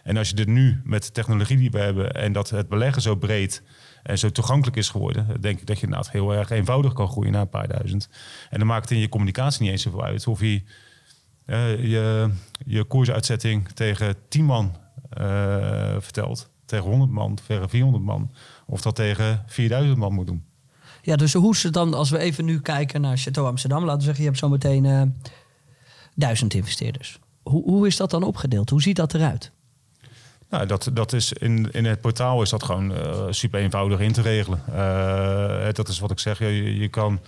[0.08, 3.02] En als je dit nu met de technologie die we hebben en dat het beleggen
[3.02, 3.64] zo breed
[4.04, 7.32] en zo toegankelijk is geworden, denk ik dat je inderdaad heel erg eenvoudig kan groeien
[7.32, 8.10] naar een paar duizend.
[8.50, 10.62] En dan maakt het in je communicatie niet eens zoveel uit of je
[11.46, 12.30] uh, je,
[12.66, 14.76] je koersuitzetting tegen 10 man
[15.18, 18.32] uh, vertelt, tegen 100 man, tegen 400 man,
[18.66, 20.44] of dat tegen 4000 man moet doen.
[21.02, 24.04] Ja, dus hoe het dan, als we even nu kijken naar Chateau Amsterdam, laten we
[24.04, 25.02] zeggen, je hebt zo meteen uh,
[26.16, 27.20] duizend investeerders.
[27.44, 28.70] Hoe, hoe is dat dan opgedeeld?
[28.70, 29.52] Hoe ziet dat eruit?
[30.50, 34.12] Nou, dat, dat is in, in het portaal is dat gewoon uh, super eenvoudig in
[34.12, 34.62] te regelen.
[34.70, 36.40] Uh, dat is wat ik zeg.
[36.40, 37.20] Je, je kan,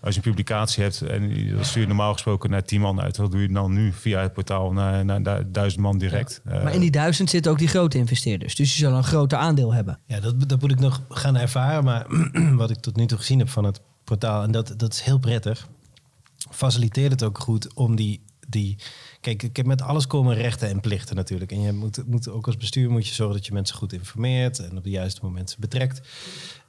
[0.00, 3.16] als je een publicatie hebt en dat stuur je normaal gesproken naar 10 man uit,
[3.16, 6.40] dat doe je dan nu via het portaal naar, naar duizend man direct.
[6.44, 6.62] Ja.
[6.62, 8.54] Maar in die duizend zitten ook die grote investeerders.
[8.54, 9.98] Dus die zullen een groter aandeel hebben.
[10.06, 11.84] Ja, dat, dat moet ik nog gaan ervaren.
[11.84, 12.06] Maar
[12.56, 15.18] wat ik tot nu toe gezien heb van het portaal, en dat, dat is heel
[15.18, 15.68] prettig,
[16.50, 18.22] faciliteert het ook goed om die.
[18.48, 18.76] die
[19.24, 21.52] Kijk, ik heb met alles komen rechten en plichten natuurlijk.
[21.52, 24.58] En je moet, moet ook als bestuur moet je zorgen dat je mensen goed informeert
[24.58, 26.00] en op de juiste momenten betrekt.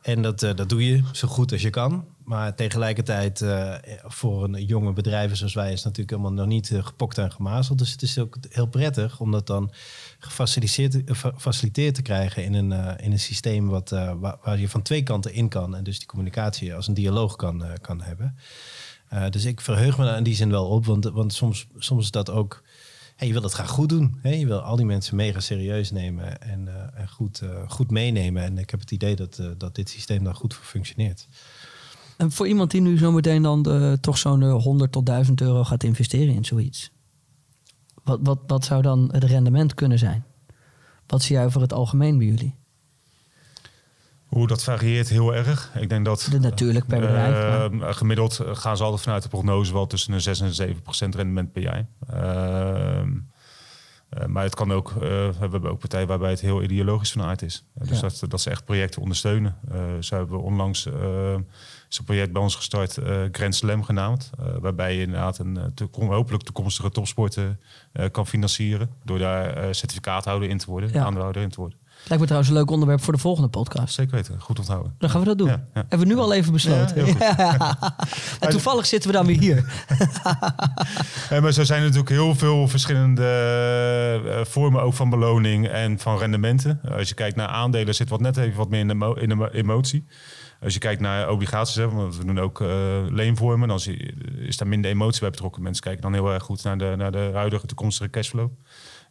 [0.01, 2.05] En dat, eh, dat doe je zo goed als je kan.
[2.23, 6.85] Maar tegelijkertijd, eh, voor een jonge bedrijven zoals wij, is natuurlijk helemaal nog niet eh,
[6.85, 7.77] gepokt en gemazeld.
[7.77, 9.71] Dus het is ook heel prettig om dat dan
[10.19, 14.81] gefaciliteerd, fa- faciliteerd te krijgen in een, in een systeem wat, waar, waar je van
[14.81, 15.75] twee kanten in kan.
[15.75, 18.35] En dus die communicatie als een dialoog kan, kan hebben.
[19.09, 22.11] Eh, dus ik verheug me in die zin wel op, want, want soms, soms is
[22.11, 22.63] dat ook.
[23.15, 24.19] Hey, je wil het graag goed doen.
[24.21, 24.29] Hè?
[24.29, 28.43] Je wil al die mensen mega serieus nemen en, eh, en goed, eh, goed meenemen.
[28.43, 31.27] En ik heb het idee dat, dat dit systeem daar goed voor functioneert.
[32.17, 35.83] En voor iemand die nu zometeen dan toch zo'n eh, 100 tot 1000 euro gaat
[35.83, 36.91] investeren in zoiets.
[38.03, 40.25] Wat, wat, wat zou dan het rendement kunnen zijn?
[41.07, 42.55] Wat zie jij over het algemeen bij jullie?
[44.36, 45.71] Hoe dat varieert heel erg.
[45.80, 47.36] Ik denk dat De natuurlijk per bedrijf.
[47.82, 51.15] eh, gemiddeld gaan ze altijd vanuit de prognose wel tussen een 6 en 7 procent
[51.15, 51.86] rendement per jaar.
[52.10, 53.10] Ehm,
[54.10, 57.21] eh, maar het kan ook, eh, we hebben ook partijen waarbij het heel ideologisch van
[57.21, 57.65] aard is.
[57.74, 58.02] Dus Ja.
[58.02, 59.56] dat, dat ze echt projecten ondersteunen.
[60.00, 60.86] Zo hebben we onlangs
[61.89, 62.98] is een project bij ons gestart,
[63.32, 64.30] Grand Slam genaamd.
[64.60, 67.60] waarbij je inderdaad een toekom- hopelijk toekomstige topsporten
[68.12, 68.89] kan financieren.
[69.04, 71.04] Door daar certificaathouder in te worden, Ja.
[71.04, 71.78] aandeelhouder in te worden.
[72.07, 73.93] Lijkt me trouwens een leuk onderwerp voor de volgende podcast.
[73.93, 74.95] Zeker weten, goed onthouden.
[74.97, 75.47] Dan gaan we dat doen.
[75.47, 75.85] Ja, ja.
[75.89, 77.05] Hebben we nu al even besloten.
[77.19, 77.77] Ja.
[78.39, 79.65] En toevallig zitten we dan weer hier.
[81.41, 83.23] Maar zo zijn er natuurlijk heel veel verschillende
[84.25, 86.79] eh, vormen ook van beloning en van rendementen.
[86.97, 89.35] Als je kijkt naar aandelen zit wat net even wat meer in de, in de
[89.35, 90.05] mo- emotie.
[90.61, 92.67] Als je kijkt naar obligaties, hè, want we doen ook eh,
[93.09, 93.79] leenvormen, dan
[94.37, 95.61] is daar minder emotie bij betrokken.
[95.63, 98.49] Mensen kijken dan heel erg goed naar de, naar de huidige toekomstige cashflow.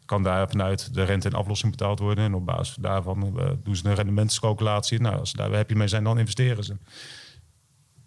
[0.07, 2.25] Kan daar vanuit de rente en aflossing betaald worden.
[2.25, 5.01] En op basis daarvan eh, doen ze een rendementscalculatie.
[5.01, 6.77] Nou, als ze daar happy mee zijn, dan investeren ze.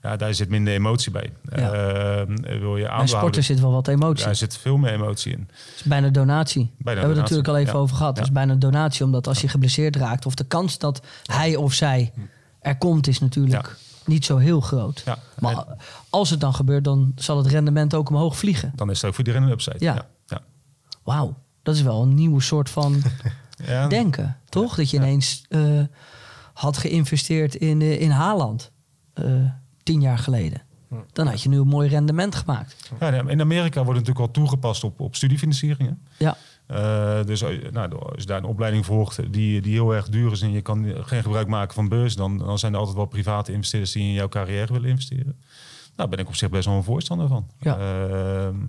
[0.02, 1.34] Ja, daar zit minder emotie bij.
[1.56, 1.72] Ja.
[1.72, 4.26] Eh, wil je Bij sporten zit wel wat emotie.
[4.26, 5.40] er zit veel meer emotie in.
[5.52, 6.62] Het is bijna donatie.
[6.62, 7.22] Hebben we het donatie.
[7.22, 7.80] natuurlijk al even Ja.
[7.80, 8.18] over gehad.
[8.18, 10.26] Het is bijna een donatie, omdat als je geblesseerd raakt...
[10.26, 12.14] of de kans dat hij of zij
[12.60, 15.04] er komt, is natuurlijk niet zo heel groot.
[15.40, 15.66] Maar
[16.10, 18.72] als het dan gebeurt, dan zal het rendement ook omhoog vliegen.
[18.76, 19.76] dan is het ook voor iedereen een upside.
[19.80, 20.06] Ja.
[21.04, 22.96] Wauw, dat is wel een nieuwe soort van
[23.66, 23.88] Ja.
[23.88, 24.76] denken, toch?
[24.76, 25.82] Dat je ineens eh,
[26.54, 28.72] had geïnvesteerd in, eh, in Haaland
[29.14, 29.26] eh,
[29.84, 30.62] tien jaar geleden.
[31.12, 32.92] Dan had je nu een mooi rendement gemaakt.
[33.00, 36.02] Ja, in Amerika wordt het natuurlijk al toegepast op, op studiefinancieringen.
[36.18, 36.38] Ja,
[37.24, 40.52] dus nou, als je daar een opleiding volgt die, die heel erg duur is en
[40.52, 43.92] je kan geen gebruik maken van beurs, dan, dan zijn er altijd wel private investeerders
[43.92, 45.36] die in jouw carrière willen investeren.
[45.96, 47.48] Nou, daar ben ik op zich best wel een voorstander van.
[47.60, 47.78] Ja.
[47.78, 48.68] Ehm, eh,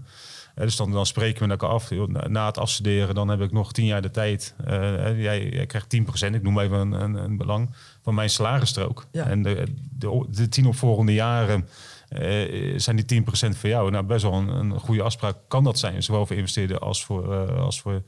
[0.65, 1.91] dus dan, dan spreken we met elkaar af.
[2.29, 4.55] Na, het afstuderen, dan heb ik nog tien jaar de tijd.
[4.65, 7.71] Eh, jij, jij krijgt 10%, ik noem even een, een, een belang,
[8.03, 9.07] van mijn salarisstrook.
[9.13, 9.27] Ja.
[9.27, 11.69] En de, de, de tien opvolgende jaren
[12.09, 13.91] eh, zijn die 10% voor jou.
[13.91, 16.03] Nou, best wel een, een goede afspraak kan dat zijn.
[16.03, 18.03] Zowel voor investeerder als voor, eh, als voor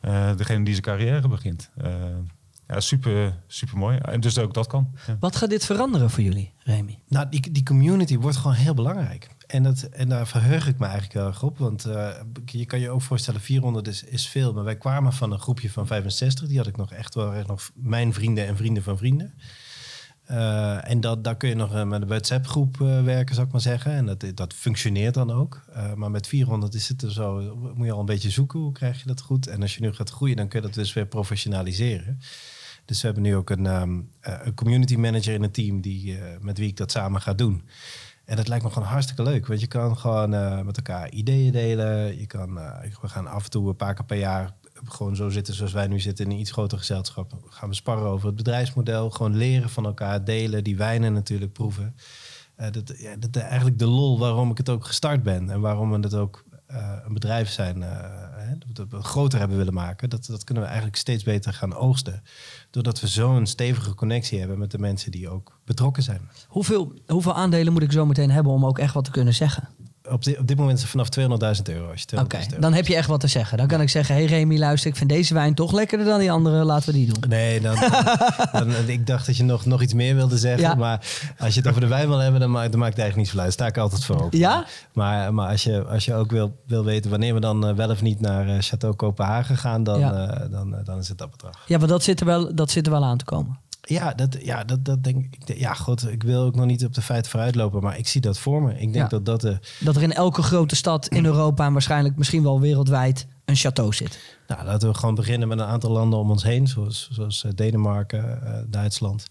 [0.00, 1.70] eh, degene die zijn carrière begint.
[2.68, 3.98] Ja, super, super mooi.
[3.98, 4.90] En dus ook dat kan.
[5.06, 5.16] Ja.
[5.20, 6.98] wat gaat dit veranderen voor jullie, Remy?
[7.08, 9.28] Nou, die, die community wordt gewoon heel belangrijk.
[9.50, 11.58] En, dat, en daar verheug ik me eigenlijk heel erg op.
[11.58, 12.10] Want eh,
[12.44, 14.52] je kan je ook voorstellen, 400 is, veel.
[14.52, 16.48] Maar wij kwamen van een groepje van 65.
[16.48, 19.34] Die had ik nog echt wel nog mijn vrienden en vrienden van vrienden.
[20.24, 23.60] Eh, en dat, daar kun je nog eh, met een WhatsApp-groep werken, zou ik maar
[23.60, 23.92] zeggen.
[23.92, 25.64] En dat, dat functioneert dan ook.
[25.94, 28.60] Maar met 400 is het er zo, moet je al een beetje zoeken.
[28.60, 29.46] Hoe krijg je dat goed?
[29.46, 32.20] En als je nu gaat groeien, dan kun je dat dus weer professionaliseren.
[32.84, 36.18] Dus we hebben nu ook een, ehm, eh, een community manager in het team die,
[36.40, 37.62] met wie ik dat samen ga doen.
[38.30, 39.46] En dat lijkt me gewoon hartstikke leuk.
[39.46, 42.18] Want je kan gewoon eh, met elkaar ideeën delen.
[42.18, 45.28] Je kan, eh, we gaan af en toe een paar keer per jaar gewoon zo
[45.28, 47.32] zitten zoals wij nu zitten in een iets groter gezelschap.
[47.48, 49.10] Gaan we sparren over het bedrijfsmodel.
[49.10, 51.96] Gewoon leren van elkaar, delen, die wijnen natuurlijk proeven.
[52.54, 55.50] Eh, dat, ja, dat eigenlijk de lol waarom ik het ook gestart ben.
[55.50, 57.88] En waarom we het ook eh, een bedrijf zijn, eh,
[58.72, 60.10] dat we groter hebben willen maken.
[60.10, 62.22] Dat, dat kunnen we eigenlijk steeds beter gaan oogsten.
[62.70, 66.28] Doordat we zo'n stevige connectie hebben met de mensen die ook betrokken zijn.
[66.48, 69.68] Hoeveel, hoeveel aandelen moet ik zo meteen hebben om ook echt wat te kunnen zeggen?
[70.10, 71.08] Op, dit op dit moment is het vanaf
[71.56, 71.90] 200.000 euro.
[71.90, 73.58] Als je 200.000 Oké, dan heb je echt wat te zeggen.
[73.58, 76.32] Dan kan ik zeggen, hey Remy, luister, ik vind deze wijn toch lekkerder dan die
[76.32, 76.64] andere.
[76.64, 77.30] Laten we die doen.
[77.30, 77.76] Nee, dan,
[78.52, 80.68] dan, ik dacht dat je nog, nog iets meer wilde zeggen.
[80.68, 80.74] Ja.
[80.74, 81.06] Maar
[81.38, 83.26] als je het over de wijn wil hebben, dan maakt, dan maakt het eigenlijk niet
[83.26, 83.58] zoveel uit.
[83.58, 84.38] Daar sta ik altijd voor open.
[84.38, 84.64] Ja?
[84.92, 87.90] Maar, maar als, je, als je ook wil, wil weten wanneer we dan eh, wel
[87.90, 90.28] of niet naar eh, Château Kopenhagen gaan, dan, Ja.
[90.28, 91.64] eh, dan, dan is het dat bedrag.
[91.66, 93.58] Ja, maar dat zit er wel, dat zit er wel aan te komen.
[93.90, 95.58] Ja, dat, ja, dat, dat denk ik.
[95.58, 98.38] Ja, god, ik wil ook nog niet op de feiten vooruitlopen, maar ik zie dat
[98.38, 98.72] voor me.
[98.72, 99.06] Ik denk Ja.
[99.08, 99.58] dat dat de.
[99.80, 103.88] Dat er in elke grote stad in Europa en waarschijnlijk misschien wel wereldwijd een château
[103.88, 104.36] zit.
[104.46, 107.50] Nou, laten we gewoon beginnen met een aantal landen om ons heen, zoals, zoals eh,
[107.54, 109.26] Denemarken, eh, Duitsland,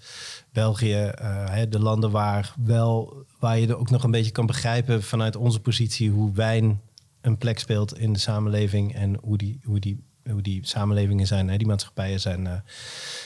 [0.53, 0.93] België.
[0.93, 5.03] eh, hè, de landen waar, wel, waar je er ook nog een beetje kan begrijpen
[5.03, 6.81] vanuit onze positie hoe wijn
[7.21, 11.49] een plek speelt in de samenleving en hoe die, hoe die hoe die samenlevingen zijn,
[11.49, 12.51] hè, die maatschappijen zijn uh,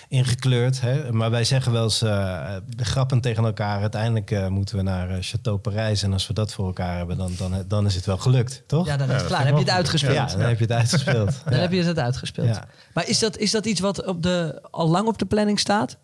[0.07, 0.81] ingekleurd.
[0.81, 1.11] Hè.
[1.11, 3.81] Maar wij zeggen wel eens uh, de grappen tegen elkaar.
[3.81, 6.03] Uiteindelijk uh, moeten we naar Chateau Parijs.
[6.03, 8.85] En als we dat voor elkaar hebben, dan, dan, dan is het wel gelukt, toch?
[8.85, 9.45] Ja, dan is het klaar.
[9.45, 10.15] Dan heb je het uitgespeeld.
[10.15, 11.41] Ja, dan heb je het uitgespeeld.
[11.49, 12.59] dan heb je het uitgespeeld.
[12.93, 15.97] Maar is dat, is dat iets wat op de, al lang op de planning staat?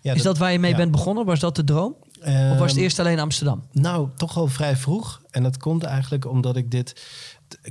[0.00, 1.24] Ja, is dat, waar je mee bent begonnen?
[1.24, 1.96] Was dat de droom?
[2.20, 3.62] of was het ehm, eerst alleen Amsterdam?
[3.72, 5.22] Nou, toch al vrij vroeg.
[5.30, 7.02] En dat komt eigenlijk omdat ik dit...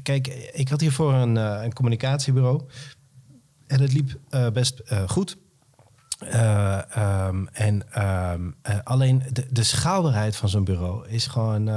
[0.03, 2.61] Kijk, ik had hiervoor een, uh, een communicatiebureau.
[3.67, 5.37] En het liep uh, best uh, goed.
[6.33, 11.69] Um, en um, alleen de, de, schaalbaarheid van zo'n bureau is gewoon.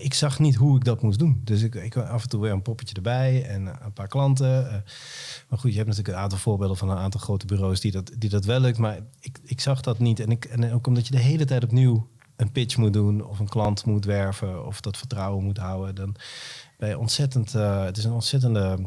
[0.00, 1.40] ik zag niet hoe ik dat moest doen.
[1.44, 4.84] Dus ik, ik af en toe weer een poppetje erbij en een paar klanten.
[5.48, 8.10] maar goed, je hebt natuurlijk een aantal voorbeelden van een aantal grote bureaus die dat,
[8.18, 8.78] die dat wel lukt.
[8.78, 10.20] Maar ik, ik zag dat niet.
[10.20, 13.38] En, ik, en ook omdat je de hele tijd opnieuw een pitch moet doen, of
[13.38, 16.16] een klant moet werven, of dat vertrouwen moet houden, dan
[16.88, 17.52] je ontzettend.
[17.52, 18.78] het is een ontzettende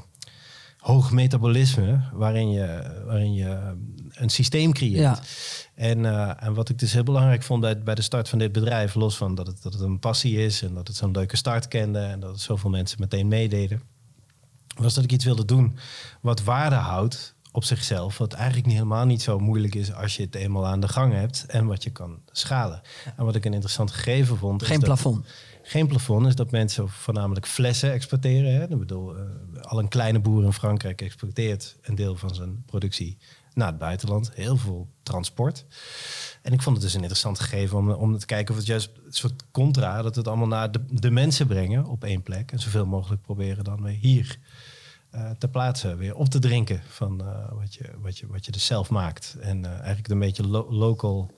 [0.86, 3.76] hoog metabolisme waarin je, waarin je
[4.14, 5.00] een systeem creëert.
[5.00, 5.20] Ja.
[5.76, 8.52] En, uh, en wat ik dus heel belangrijk vond bij, bij de start van dit
[8.52, 11.36] bedrijf, los van dat het, dat het een passie is en dat het zo'n leuke
[11.36, 13.82] start kende en dat het zoveel mensen meteen meededen,
[14.76, 15.78] was dat ik iets wilde doen
[16.22, 18.18] wat waarde houdt op zichzelf.
[18.18, 21.14] Wat eigenlijk niet helemaal niet zo moeilijk is als je het eenmaal aan de gang
[21.14, 22.82] hebt en wat je kan schalen.
[23.18, 24.64] En wat ik een interessant gegeven vond.
[24.64, 25.26] Geen plafond
[25.68, 28.54] geen plafond is dat mensen voornamelijk flessen exporteren.
[28.54, 28.64] Hè.
[28.64, 29.22] Ik bedoel, uh,
[29.62, 33.18] al een kleine boer in Frankrijk exporteert een deel van zijn productie
[33.54, 34.32] naar het buitenland.
[34.34, 35.66] Heel veel transport.
[36.42, 38.92] En ik vond het dus een interessant gegeven om, om te kijken of het juist
[39.06, 42.52] een soort contra, dat het allemaal naar de, de mensen brengen op één plek.
[42.52, 44.40] En zoveel mogelijk proberen dan weer hier
[45.16, 48.52] uh, te plaatsen, weer op te drinken van uh, wat, je, wat, je, wat je
[48.52, 49.38] dus zelf maakt.
[49.40, 51.32] En eigenlijk een beetje lo local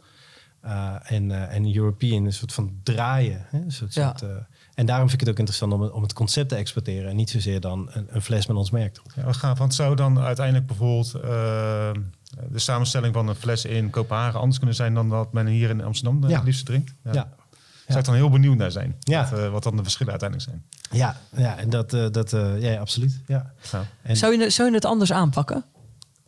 [1.03, 3.45] en, uh, en European, een soort van draaien.
[3.49, 3.59] Hè?
[3.59, 4.07] Een soort, ja.
[4.17, 4.37] soort, uh,
[4.73, 7.29] en daarom vind ik het ook interessant om, om het concept te exporteren en niet
[7.29, 9.11] zozeer dan een, een fles met ons merk erop.
[9.15, 14.57] Ja, gaaf, want zou dan uiteindelijk bijvoorbeeld de samenstelling van een fles in Kopenhagen anders
[14.57, 16.35] kunnen zijn dan wat men hier in Amsterdam ja.
[16.35, 16.93] het liefst drinkt?
[17.03, 17.13] Ja.
[17.13, 17.29] ja.
[17.87, 19.29] Zou ik dan heel benieuwd naar zijn, ja.
[19.29, 20.65] wat, wat, dan de verschillen uiteindelijk zijn.
[21.01, 23.21] Ja, ja en dat, dat ja, absoluut.
[23.27, 23.53] Ja.
[24.01, 25.65] En, zou, je, zou je het anders aanpakken?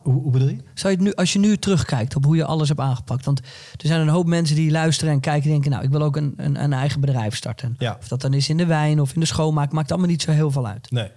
[0.00, 0.56] Hoe, hoe, bedoel je?
[0.74, 3.24] Zou je nu, als je nu terugkijkt op hoe je alles hebt aangepakt.
[3.24, 3.38] Want
[3.76, 5.70] er zijn een hoop mensen die luisteren en kijken en denken...
[5.70, 7.74] nou, ik wil ook een, een, een eigen bedrijf starten.
[7.78, 7.96] Ja.
[8.00, 10.30] Of dat dan is in de wijn of in de schoonmaak, maakt allemaal niet zo
[10.30, 10.90] heel veel uit.
[10.90, 11.10] Nee.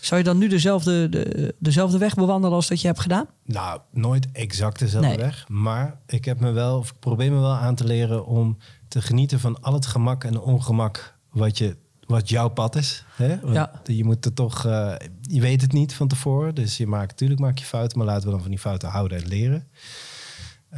[0.00, 3.26] Zou je dan nu dezelfde, de, dezelfde weg bewandelen als dat je hebt gedaan?
[3.44, 5.44] Nou, nooit exact dezelfde weg.
[5.48, 9.02] Maar ik heb me wel, of ik probeer me wel aan te leren om te
[9.02, 13.04] genieten van al het gemak en ongemak wat je wat jouw pad is.
[13.16, 13.36] Hè?
[13.52, 13.80] Ja.
[13.84, 16.54] Je moet er toch, uh, je weet het niet van tevoren.
[16.54, 19.18] Dus je maakt, natuurlijk maak je fouten, maar laten we dan van die fouten houden
[19.18, 19.68] en leren.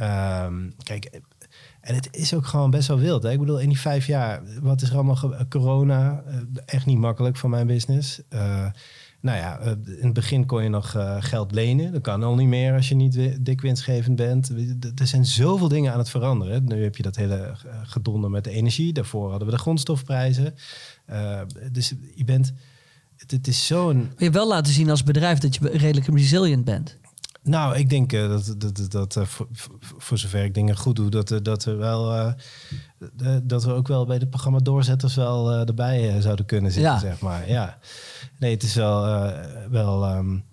[0.01, 1.21] Um, kijk,
[1.81, 3.23] en het is ook gewoon best wel wild.
[3.23, 3.31] Hè?
[3.31, 6.23] Ik bedoel, in die vijf jaar, wat is er allemaal corona?
[6.27, 6.35] Uh,
[6.65, 8.21] echt niet makkelijk voor mijn business.
[8.29, 8.65] Uh,
[9.21, 11.91] nou ja, in het begin kon je nog geld lenen.
[11.91, 14.49] Dat kan al niet meer als je niet dik winstgevend bent.
[14.95, 16.63] Er zijn zoveel dingen aan het veranderen.
[16.65, 18.93] Nu heb je dat hele gedonder met de energie.
[18.93, 20.55] Daarvoor hadden we de grondstofprijzen.
[21.09, 22.53] Uh, dus je bent.
[23.15, 23.97] Het, het is zo'n.
[23.97, 26.97] Je hebt wel laten zien als bedrijf dat je redelijk resilient bent.
[27.43, 29.47] Nou, ik denk uh, dat, dat, dat, dat uh, voor,
[29.79, 32.33] voor, zover ik dingen goed doe, dat, dat we wel
[33.43, 36.99] dat we ook wel bij het programma doorzetters wel erbij zouden kunnen zitten, ja.
[36.99, 37.49] zeg maar.
[37.49, 37.77] Ja.
[38.39, 39.31] Nee, het is wel,
[39.69, 40.43] wel um,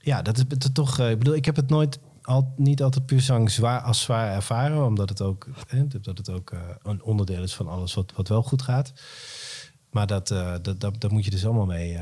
[0.00, 0.98] ja, dat is toch.
[0.98, 4.86] ik bedoel, ik heb het nooit al, niet altijd puur zang zwaar als zwaar ervaren,
[4.86, 5.46] omdat het ook,
[6.02, 8.92] dat het ook een onderdeel is van alles wat, wat wel goed gaat.
[9.90, 11.98] Maar dat, dat, dat, dat, moet je dus allemaal mee,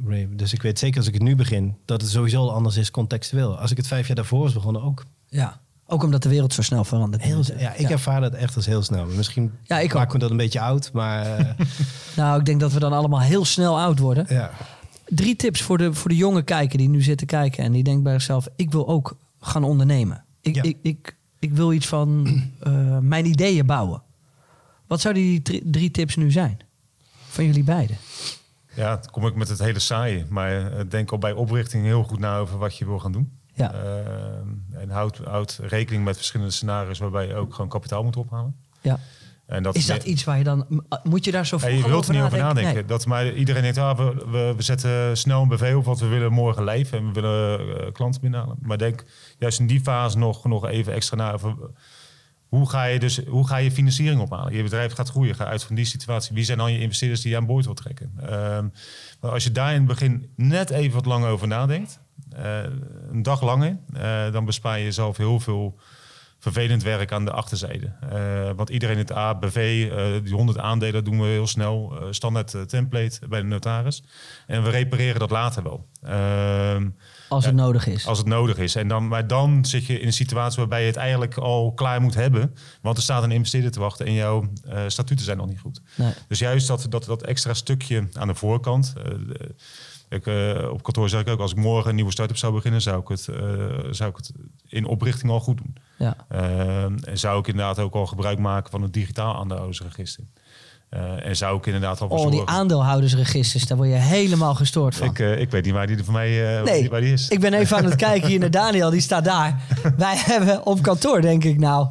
[0.00, 2.90] mee, Dus ik weet zeker als ik het nu begin, dat het sowieso anders is
[2.90, 3.58] contextueel.
[3.58, 5.04] Als ik het vijf jaar daarvoor was begonnen ook.
[5.28, 5.60] Ja,
[5.92, 7.22] ook omdat de wereld zo snel verandert.
[7.22, 9.06] Heel, ja, ik ervaar dat echt als heel snel.
[9.06, 11.40] Misschien ja, ik maak me dat een beetje oud, maar...
[11.40, 11.66] Uh...
[12.16, 14.26] nou, ik denk dat we dan allemaal heel snel oud worden.
[14.28, 14.50] Ja.
[15.06, 18.02] Drie tips voor de, voor de jonge kijker die nu zitten kijken en die denkt
[18.02, 20.24] bij zichzelf, ik wil ook gaan ondernemen.
[20.40, 22.22] Ik, ik, ik, ik wil iets van
[23.00, 24.02] mijn ideeën bouwen.
[24.86, 26.58] Wat zouden die drie tips nu zijn?
[27.32, 27.96] van jullie beiden?
[28.74, 30.26] Ja, dan kom ik met het hele saaie.
[30.28, 33.40] Maar uh, denk al bij oprichting heel goed na over wat je wil gaan doen.
[33.54, 33.74] Ja.
[33.74, 38.56] Uh, en houd, houd rekening met verschillende scenario's waarbij je ook gewoon kapitaal moet ophalen.
[38.80, 38.98] Ja.
[39.46, 40.84] En dat is dat iets waar je dan...
[41.02, 42.86] Moet je daar zo vroeg Je wilt er niet over nadenken.
[42.86, 45.84] Dat, maar iedereen denkt, ah, we, we, we, zetten snel een BV op...
[45.84, 48.56] want we willen morgen leven en we willen uh, klanten binnenhalen.
[48.60, 49.04] Maar denk
[49.38, 51.32] juist in die fase nog, nog even extra na...
[51.32, 51.56] Over,
[52.48, 54.54] hoe ga je dus hoe ga je financiering ophalen?
[54.54, 56.34] Je bedrijf gaat groeien, ga uit van die situatie.
[56.34, 58.12] Wie zijn dan je investeerders die je aan boord wil trekken?
[58.16, 58.72] Um,
[59.20, 62.00] maar als je daar in het begin net even wat langer over nadenkt,
[63.10, 65.78] een dag langer, uh, dan bespaar je jezelf heel veel
[66.42, 67.92] vervelend werk aan de achterzijde.
[68.12, 72.06] Uh, want iedereen in het ABV, uh, die 100 aandelen doen we heel snel, uh,
[72.10, 74.02] standaard template bij de notaris.
[74.46, 75.86] En we repareren dat later wel.
[76.02, 76.88] Ehm,
[77.28, 78.06] als het nodig is.
[78.06, 78.74] Als het nodig is.
[78.74, 82.00] En dan, maar dan zit je in een situatie waarbij je het eigenlijk al klaar
[82.00, 82.54] moet hebben.
[82.80, 84.52] Want er staat een investeerder te wachten en jouw
[84.86, 85.82] statuten zijn nog niet goed.
[85.94, 86.12] Nee.
[86.28, 88.92] Dus juist dat, dat, dat extra stukje aan de voorkant.
[90.12, 92.82] Ik, uh, op kantoor zeg ik ook, als ik morgen een nieuwe start-up zou beginnen,
[92.82, 93.36] zou ik het, uh,
[93.90, 94.32] zou ik het
[94.68, 95.76] in oprichting al goed doen.
[95.98, 96.16] Ja.
[96.32, 100.24] Uh, en zou ik inderdaad ook al gebruik maken van het digitaal aandeelhoudersregister.
[101.22, 105.06] en zou ik inderdaad al Oh, die aandeelhoudersregisters, daar word je helemaal gestoord van.
[105.06, 107.28] Ik, ik weet niet waar die er voor mij nee, waar die is.
[107.28, 109.60] Ik ben even aan het kijken hier naar Daniel, die staat daar.
[109.96, 111.86] Wij hebben op kantoor, denk ik nou,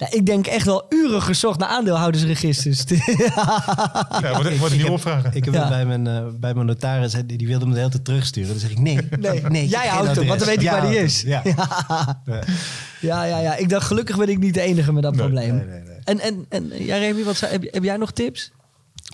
[0.00, 2.84] nou, ik denk echt wel uren gezocht naar aandeelhoudersregisters.
[2.86, 5.32] ja, wordt, wordt een nieuwe opvragen.
[5.34, 5.68] Ik heb ja.
[5.68, 8.50] bij, mijn, uh, bij mijn notaris, die wilde me de hele tijd terugsturen.
[8.50, 10.98] Dan zeg ik nee, nee, nee Jij houdt hem, want dan weet ik waar die
[10.98, 11.22] is.
[11.30, 11.42] Ja.
[13.00, 13.24] Ja.
[13.24, 15.22] ja, ja, Ik dacht, gelukkig ben ik niet de enige met dat nee.
[15.22, 15.54] probleem.
[15.54, 18.50] Nee, nee, en, en, en ja, Remy, wat, heb, heb jij nog tips?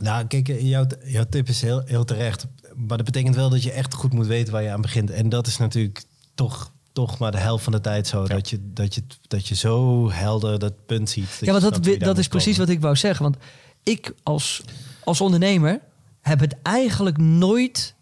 [0.03, 2.47] Nou, kijk, jouw, jouw tip is heel, heel terecht.
[2.74, 5.11] Maar dat betekent wel dat je echt goed moet weten waar je aan begint.
[5.11, 6.03] En dat is natuurlijk
[6.34, 8.26] toch toch maar de helft van de tijd zo.
[8.26, 11.38] Dat, je, dat, je, dat je zo helder dat punt ziet.
[11.40, 13.22] ja, want dat, dat, is precies wat ik wou zeggen.
[13.22, 13.36] Want
[13.82, 14.62] ik als,
[15.05, 15.80] als ondernemer
[16.20, 17.94] heb het eigenlijk nooit...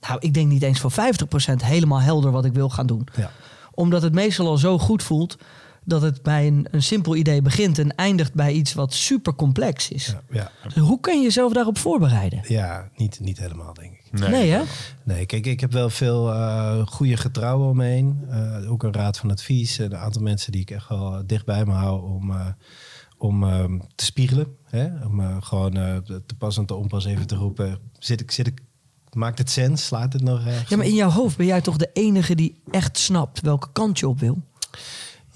[0.00, 0.94] Nou, ik denk niet eens voor 50%
[1.62, 3.08] helemaal helder wat ik wil gaan doen.
[3.16, 3.30] Ja.
[3.74, 5.36] Omdat het meestal al zo goed voelt
[5.84, 9.88] dat het bij een, een simpel idee begint en eindigt bij iets wat super complex
[9.88, 10.06] is.
[10.06, 10.50] Ja, ja.
[10.62, 12.40] Dus hoe kun je jezelf daarop voorbereiden?
[12.48, 13.95] Ja, niet, niet helemaal, denk ik.
[14.10, 14.62] Nee, nee hè?
[15.02, 18.26] Nee, kijk, ik heb wel veel uh, goede getrouwen omheen.
[18.30, 19.78] Uh, ook een raad van advies.
[19.78, 22.46] Een aantal mensen die ik echt wel dicht bij me hou om, uh,
[23.18, 24.46] om ehm, te spiegelen.
[24.64, 25.04] Hè?
[25.06, 25.72] Om gewoon
[26.06, 27.78] te pas en te onpas even te roepen.
[27.98, 28.60] Zit ik, zit ik
[29.16, 29.86] Maakt het sens?
[29.86, 30.68] Slaat het nog ergens?
[30.68, 33.98] Ja, maar in jouw hoofd ben jij toch de enige die echt snapt welke kant
[33.98, 34.42] je op wil?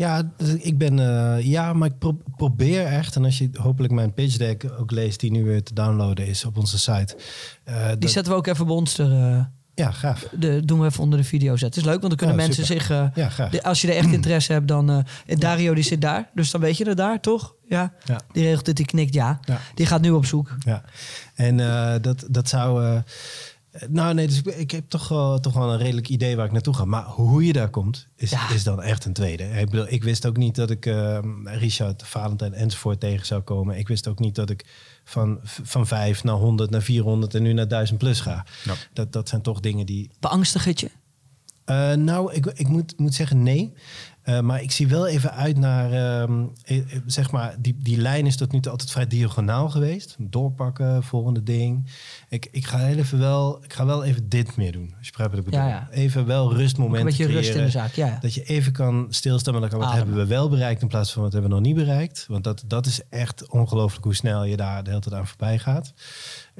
[0.00, 3.16] Ja, dus ik ben, uh, ja, maar ik probeer echt.
[3.16, 6.44] En als je hopelijk mijn pitch deck ook leest, die nu weer te downloaden is
[6.44, 7.16] op onze site.
[7.68, 9.10] Uh, die zetten we ook even bij ons er.
[9.10, 9.44] Uh,
[9.74, 10.28] ja, graag.
[10.38, 11.66] De, doen we even onder de video zetten.
[11.68, 12.82] Het is leuk, want dan kunnen ja, mensen super.
[12.82, 13.14] zich.
[13.14, 13.50] ja, graag.
[13.50, 15.04] De, als je er echt interesse hebt, dan.
[15.26, 17.54] Dario die zit daar, dus dan weet je het daar, toch?
[17.68, 17.92] Ja.
[18.04, 18.20] ja.
[18.32, 19.40] Die regelt het, die knikt ja.
[19.44, 19.58] ja.
[19.74, 20.56] Die gaat nu op zoek.
[20.58, 20.82] Ja.
[21.34, 21.56] En
[22.02, 23.02] dat, dat zou.
[23.88, 26.74] Nou nee, dus ik, heb toch, uh, toch wel een redelijk idee waar ik naartoe
[26.74, 26.84] ga.
[26.84, 29.44] Maar hoe je daar komt, is, is dan echt een tweede.
[29.44, 33.78] Ik, bedoel, ik wist ook niet dat ik uh, Richard, Valentijn enzovoort tegen zou komen.
[33.78, 34.66] Ik wist ook niet dat ik
[35.04, 38.46] van, van 5 naar 100 naar 400 en nu naar 1000 plus ga.
[38.64, 38.74] Ja.
[38.92, 40.10] Dat, dat zijn toch dingen die...
[40.20, 40.90] Beangstig het je?
[41.66, 43.72] Uh, nou, ik, ik moet, moet zeggen nee.
[44.30, 46.52] Uh, maar ik zie wel even uit naar, um,
[47.06, 50.16] zeg maar, die, die lijn is tot nu toe altijd vrij diagonaal geweest.
[50.18, 51.86] Doorpakken, volgende ding.
[52.28, 54.94] Ik, ik, ga even wel, ik ga wel even dit meer doen.
[54.96, 55.66] Als je begrijpt wat ik bedoel.
[55.66, 55.88] Ja, ja.
[55.90, 58.18] Even wel rustmomenten Een beetje rust in de zaak, ja.
[58.20, 59.78] Dat je even kan stilstaan met elkaar.
[59.78, 62.24] Wat hebben we wel bereikt in plaats van wat hebben we nog niet bereikt.
[62.28, 65.58] Want dat, dat is echt ongelooflijk hoe snel je daar de hele tijd aan voorbij
[65.58, 65.92] gaat.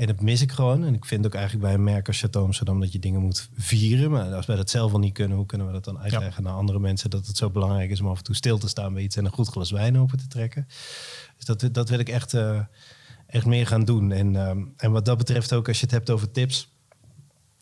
[0.00, 0.84] En dat mis ik gewoon.
[0.84, 3.48] En ik vind ook eigenlijk bij een merk als Chateau Amsterdam dat je dingen moet
[3.56, 4.10] vieren.
[4.10, 6.52] Maar als wij dat zelf al niet kunnen, hoe kunnen we dat dan uitleggen naar
[6.52, 9.02] andere mensen dat het zo belangrijk is om af en toe stil te staan bij
[9.02, 10.66] iets en een goed glas wijn open te trekken.
[11.36, 12.60] Dus dat, dat wil ik echt, uh,
[13.26, 14.12] echt meer gaan doen.
[14.12, 16.74] En, um, en wat dat betreft ook als je het hebt over tips.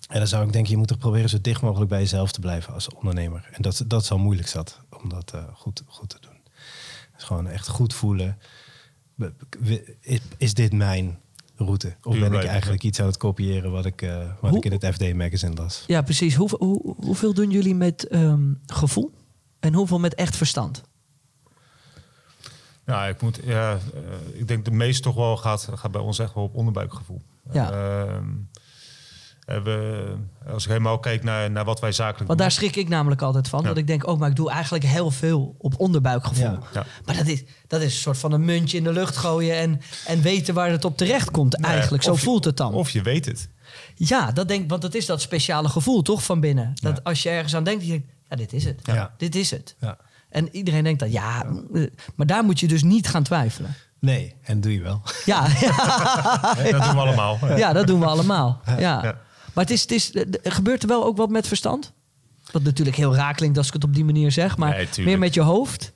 [0.09, 2.41] En dan zou ik denken, je moet toch proberen zo dicht mogelijk bij jezelf te
[2.41, 3.49] blijven als ondernemer.
[3.53, 6.41] En dat, dat zal moeilijk zat om dat uh, goed, goed te doen.
[7.15, 8.39] Dus gewoon echt goed voelen.
[10.01, 11.19] Is, is dit mijn
[11.65, 11.97] route?
[12.03, 14.87] Of ben ik eigenlijk iets aan het kopiëren wat ik, uh, wat ik in het
[14.95, 15.85] FD-magazine las?
[15.87, 16.35] Ja, precies.
[16.35, 19.11] Hoe, hoe, hoeveel doen jullie met um, gevoel
[19.61, 20.83] en hoeveel met echt verstand?
[22.87, 26.19] Ja, ik, moet, ja, uh, ik denk de meeste toch wel gaat, gaat bij ons
[26.19, 27.23] echt wel op onderbuikgevoel.
[27.53, 27.73] Ja.
[27.73, 28.17] Uh,
[29.49, 30.15] we,
[30.53, 33.49] als ik helemaal kijk naar, naar wat wij zakelijk Want daar schrik ik namelijk altijd
[33.49, 33.65] van.
[33.65, 36.59] Dat ik denk, oh, maar ik doe eigenlijk heel veel op onderbuikgevoel.
[36.73, 36.87] Ja.
[37.05, 39.57] Maar dat is, dat is een soort van een muntje in de lucht gooien...
[39.57, 42.03] en, en weten waar het op terecht komt eigenlijk.
[42.03, 42.75] Zo voelt het dan.
[42.75, 43.49] Of je weet het.
[43.95, 46.73] Ja, dat denk, want dat is dat speciale gevoel toch van binnen.
[46.75, 48.81] Dat als je ergens aan denkt, je ja, dit is het.
[48.83, 49.15] Ja.
[49.17, 49.77] Dit is het.
[49.81, 49.97] Ja.
[50.29, 51.45] En iedereen denkt dat, ja,
[52.15, 53.75] maar daar moet je dus niet gaan twijfelen.
[54.01, 55.03] Nee, en doe je wel.
[55.25, 55.43] Ja,
[56.71, 57.39] dat doen we allemaal.
[57.57, 58.61] Ja, dat doen we allemaal.
[58.79, 59.19] Ja.
[59.59, 60.13] Maar het is, het is,
[60.53, 61.93] gebeurt er wel ook wat met verstand?
[62.53, 65.35] Wat natuurlijk heel raak klinkt als ik het op die manier zeg, maar meer met
[65.35, 65.93] je hoofd.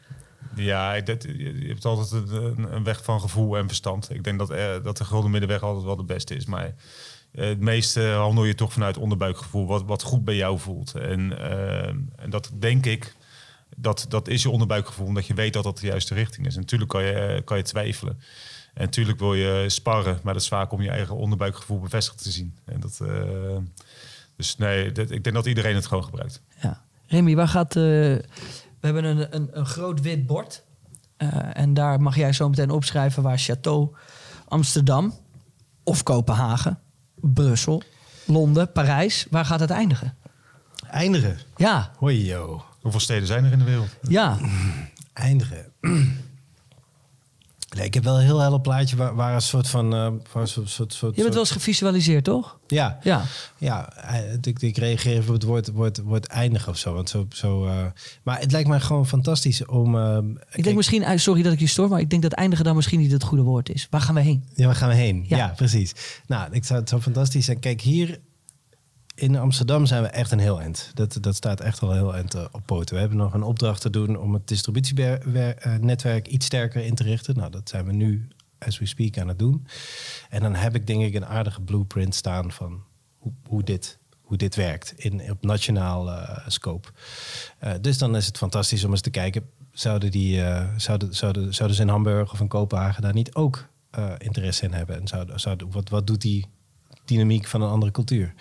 [0.54, 4.10] Ja, dat, je hebt altijd een, een, weg van gevoel en verstand.
[4.10, 6.44] Ik denk dat, eh, dat de gulden middenweg altijd wel de beste is.
[6.44, 6.74] Maar
[7.32, 10.94] eh, het meeste handel je toch vanuit onderbuikgevoel, wat, wat goed bij jou voelt.
[10.94, 11.86] En, uh,
[12.16, 13.14] en dat denk ik,
[13.76, 16.54] dat, dat is je onderbuikgevoel, omdat je weet dat dat de juiste richting is.
[16.54, 18.20] En natuurlijk kan je, kan je twijfelen.
[18.72, 22.30] En natuurlijk wil je sparren, maar dat is vaak om je eigen onderbuikgevoel bevestigd te
[22.30, 22.58] zien.
[22.64, 23.56] En dat, uh,
[24.36, 26.42] dus nee, dat, ik denk dat iedereen het gewoon gebruikt.
[26.62, 26.82] Ja.
[27.06, 28.22] Remy, waar gaat, uh, We
[28.80, 30.62] hebben een, een, een groot wit bord.
[31.16, 33.96] Eh, en daar mag jij zo meteen opschrijven waar Château,
[34.48, 35.14] Amsterdam
[35.82, 36.78] of Kopenhagen,
[37.14, 37.82] Brussel,
[38.26, 40.16] Londen, Parijs, waar gaat het eindigen?
[40.86, 41.38] Eindigen.
[41.56, 42.64] Ja, Hoi yo.
[42.80, 43.96] Hoeveel steden zijn er in de wereld?
[44.08, 44.38] ja.
[45.12, 45.72] Eindigen.
[47.76, 49.90] Nee, ik heb wel een heel helder plaatje waar, waar een soort van...
[49.90, 52.58] waar een soort, soort, soort, Je bent wel eens gevisualiseerd, toch?
[52.66, 53.24] Ja, Ja.
[53.58, 56.94] ja eh, ik, ik reageer even op het woord, woord, woord eindigen of zo.
[56.94, 57.84] Want zo, zo eh,
[58.22, 59.96] maar het lijkt mij gewoon fantastisch om...
[59.96, 62.76] Ik kijk, denk misschien, sorry dat ik je stoor, maar ik denk dat eindigen dan
[62.76, 63.86] misschien niet het goede woord is.
[63.90, 64.44] Waar gaan we heen?
[64.54, 65.24] Ja, waar gaan we heen?
[65.28, 65.36] Ja.
[65.36, 65.92] Ja, precies.
[66.26, 67.58] Nou, ik zou het zo fantastisch zijn.
[67.58, 68.20] Kijk, hier
[69.22, 70.90] in Amsterdam zijn we echt een heel eind.
[70.94, 72.94] Dat, dat staat echt al heel eind eh, op poten.
[72.94, 77.36] We hebben nog een opdracht te doen om het distributienetwerk iets sterker in te richten.
[77.36, 79.66] Nou, dat zijn we nu, as we speak, aan het doen.
[80.28, 82.82] En dan heb ik denk ik een aardige blueprint staan van
[83.18, 84.00] hoe, hoe dit
[84.32, 86.88] hoe dit werkt in, op nationaal eh, scope.
[87.58, 89.50] Eh, dus dan is het fantastisch om eens te kijken...
[89.72, 93.68] zouden, die, eh, zouden, zouden, zouden ze in Hamburg of in Kopenhagen daar niet ook
[93.90, 95.00] eh, interesse in hebben?
[95.00, 96.46] En zouden, zouden, wat, wat doet die
[97.04, 98.34] dynamiek van een andere cultuur?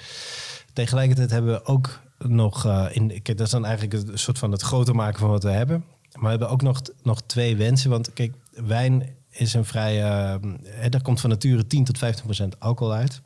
[0.74, 2.66] Tegelijkertijd hebben we ook nog...
[2.66, 5.44] eh, in, kijk, dat is dan eigenlijk een soort van het groter maken van wat
[5.44, 5.84] we hebben.
[6.14, 7.90] Maar we hebben ook nog, nog twee wensen.
[7.90, 10.04] Want kijk, wijn is een vrij...
[10.04, 13.22] eh, hè, daar komt van nature 10 tot 15 procent alcohol uit.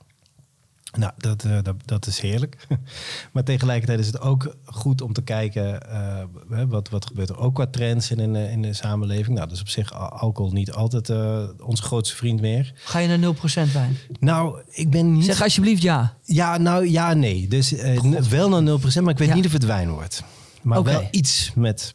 [0.94, 2.68] Nou, dat, eh, dat, dat is heerlijk.
[3.34, 6.24] maar tegelijkertijd is het ook goed om te kijken eh,
[6.68, 9.36] wat, wat gebeurt er ook qua trends in, in, in de samenleving.
[9.36, 12.74] Nou, dat is op zich al- alcohol niet altijd eh, onze grootste vriend meer.
[12.76, 13.98] Ga je naar 0% wijn?
[14.20, 15.26] Nou, ik ben niet.
[15.26, 16.18] Zeg alsjeblieft ja.
[16.24, 17.48] Ja, nou ja, nee.
[17.48, 19.34] Dus eh, wel naar 0%, maar ik weet Ja.
[19.36, 20.24] niet of het wijn wordt.
[20.62, 21.94] Maar wel iets met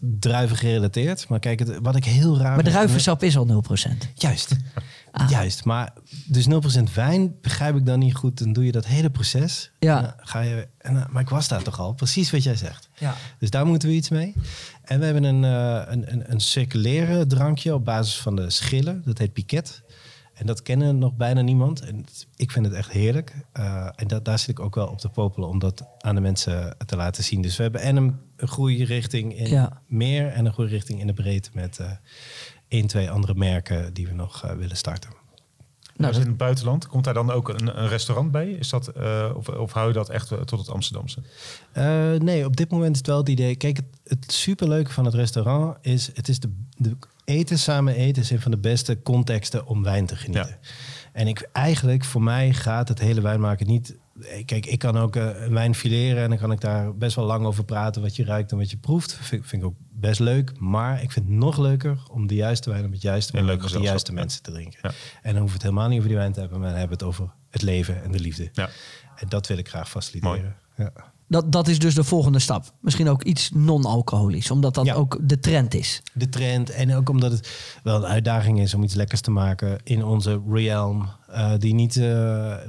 [0.00, 1.28] druiven gerelateerd.
[1.28, 3.90] Maar kijk, het, wat ik heel raar Maar druivensap is al 0%.
[4.14, 4.56] Juist.
[5.16, 5.30] Ah.
[5.30, 5.64] Juist.
[5.64, 5.92] Maar
[6.26, 8.38] dus 0% wijn begrijp ik dan niet goed.
[8.38, 9.70] Dan doe je dat hele proces.
[9.78, 10.02] Ja.
[10.04, 11.92] En ga je, en, maar ik was daar toch al.
[11.92, 12.88] Precies wat jij zegt.
[12.94, 13.14] Ja.
[13.38, 14.34] Dus daar moeten we iets mee.
[14.82, 19.02] En we hebben een, eh, een, een, een circulaire drankje op basis van de schillen.
[19.04, 19.82] Dat heet Piquet.
[20.34, 21.80] En dat kennen nog bijna niemand.
[21.80, 23.34] En het- ik vind het echt heerlijk.
[23.52, 26.20] Eh, en dat, daar zit ik ook wel op te popelen om dat aan de
[26.20, 27.42] mensen te laten zien.
[27.42, 29.80] Dus we hebben en een, een groeirichting in Ja.
[29.86, 31.90] meer en een groeirichting in de breedte met eh
[32.74, 35.10] één, twee andere merken die we nog eh, willen starten.
[35.96, 38.50] Nou, Nou, in het buitenland, komt daar dan ook een, een restaurant bij?
[38.50, 41.22] Is dat, eh, of, of hou je dat echt eh, tot het Amsterdamse?
[41.72, 43.56] Eh, nee, op dit moment is het wel het idee.
[43.56, 46.10] Kijk, het, het superleuke van het restaurant is...
[46.14, 48.22] het is de, de eten, samen eten...
[48.22, 50.58] is een van de beste contexten om wijn te genieten.
[51.12, 53.96] En ik, eigenlijk, voor mij gaat het hele wijnmaken niet...
[54.44, 56.22] Kijk, ik kan ook een wijn fileren...
[56.22, 58.02] en dan kan ik daar best wel lang over praten...
[58.02, 59.14] wat je ruikt en wat je proeft.
[59.14, 60.60] Vind, vind ik ook best leuk.
[60.60, 61.98] Maar ik vind het nog leuker...
[62.10, 63.62] om de juiste wijn op het juiste En moment...
[63.62, 64.78] met de juiste mensen te drinken.
[64.82, 64.90] Ja.
[65.22, 66.58] En dan hoeft het helemaal niet over die wijn te hebben...
[66.58, 68.48] maar dan hebben we het over het leven en de liefde.
[68.52, 68.68] Ja.
[69.16, 70.56] En dat wil ik graag faciliteren.
[70.76, 70.92] Ja.
[71.28, 72.64] Dat, dat is dus de volgende stap.
[72.80, 74.94] Misschien ook iets non-alcoholisch, omdat dat Ja.
[74.94, 76.02] ook de trend is.
[76.12, 76.70] de trend.
[76.70, 77.48] En ook omdat het
[77.82, 81.08] wel een uitdaging is om iets lekkers te maken in onze realm.
[81.28, 82.04] eh, die niet, eh,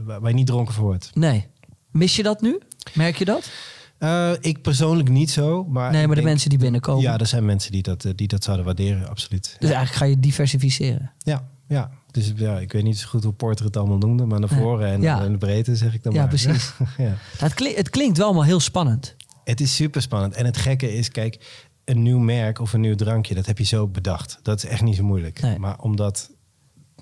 [0.06, 1.12] waar je niet dronken voor wordt.
[1.14, 1.48] Nee.
[1.92, 2.60] Mis je dat nu?
[2.94, 3.50] Merk je dat?
[3.98, 5.64] Eh, ik persoonlijk niet zo.
[5.64, 7.02] Maar nee, maar de denk- mensen die binnenkomen.
[7.02, 9.56] Ja, er zijn mensen die dat, die dat zouden waarderen, absoluut.
[9.60, 11.12] Dus eigenlijk ga je diversificeren.
[11.18, 11.92] Ja, ja.
[12.16, 14.26] Dus ja, ik weet niet zo goed hoe Porter het allemaal noemde.
[14.26, 15.22] Maar naar voren en Ja.
[15.22, 16.28] in de breedte zeg ik dan Ja, maar.
[16.28, 16.72] precies.
[16.98, 17.14] ja.
[17.38, 19.16] Het, klinkt, het klinkt wel allemaal heel spannend.
[19.44, 20.34] Het is super spannend.
[20.34, 23.64] En het gekke is, kijk, een nieuw merk of een nieuw drankje, dat heb je
[23.64, 24.40] zo bedacht.
[24.42, 25.42] Dat is echt niet zo moeilijk.
[25.42, 25.60] Nee.
[25.60, 26.30] Maar om dat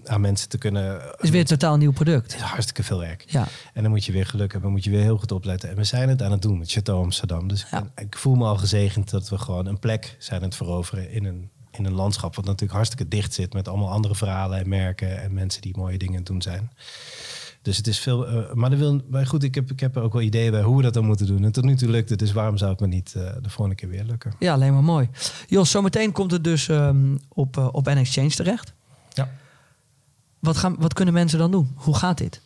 [0.06, 0.94] aan mensen te kunnen...
[0.94, 2.36] Het is weer een totaal nieuw product.
[2.36, 3.24] Is hartstikke veel werk.
[3.28, 3.48] Ja.
[3.74, 5.70] En dan moet je weer geluk hebben, moet je weer heel goed opletten.
[5.70, 7.48] En we zijn het aan het doen met Chateau Amsterdam.
[7.48, 7.92] Dus Ja.
[7.96, 11.26] ik voel me al gezegend dat we gewoon een plek zijn aan het veroveren in
[11.26, 15.22] een, in een landschap wat natuurlijk hartstikke dicht zit met allemaal andere verhalen en merken
[15.22, 16.72] en mensen die mooie dingen doen zijn.
[17.62, 18.28] Dus het is veel.
[18.28, 20.62] eh, maar, dat wil, maar goed, ik heb, ik heb er ook wel ideeën bij
[20.62, 21.44] hoe we dat dan moeten doen.
[21.44, 23.76] En tot nu toe lukt het, dus waarom zou het me niet eh, de volgende
[23.76, 24.34] keer weer lukken?
[24.40, 25.10] Ja, alleen maar mooi.
[25.48, 28.74] Jos, zometeen komt het dus ehm, op, eh, op N-Exchange terecht.
[29.10, 29.30] Ja.
[30.40, 31.72] Wat, gaan, wat kunnen mensen dan doen?
[31.76, 32.42] Hoe gaat dit?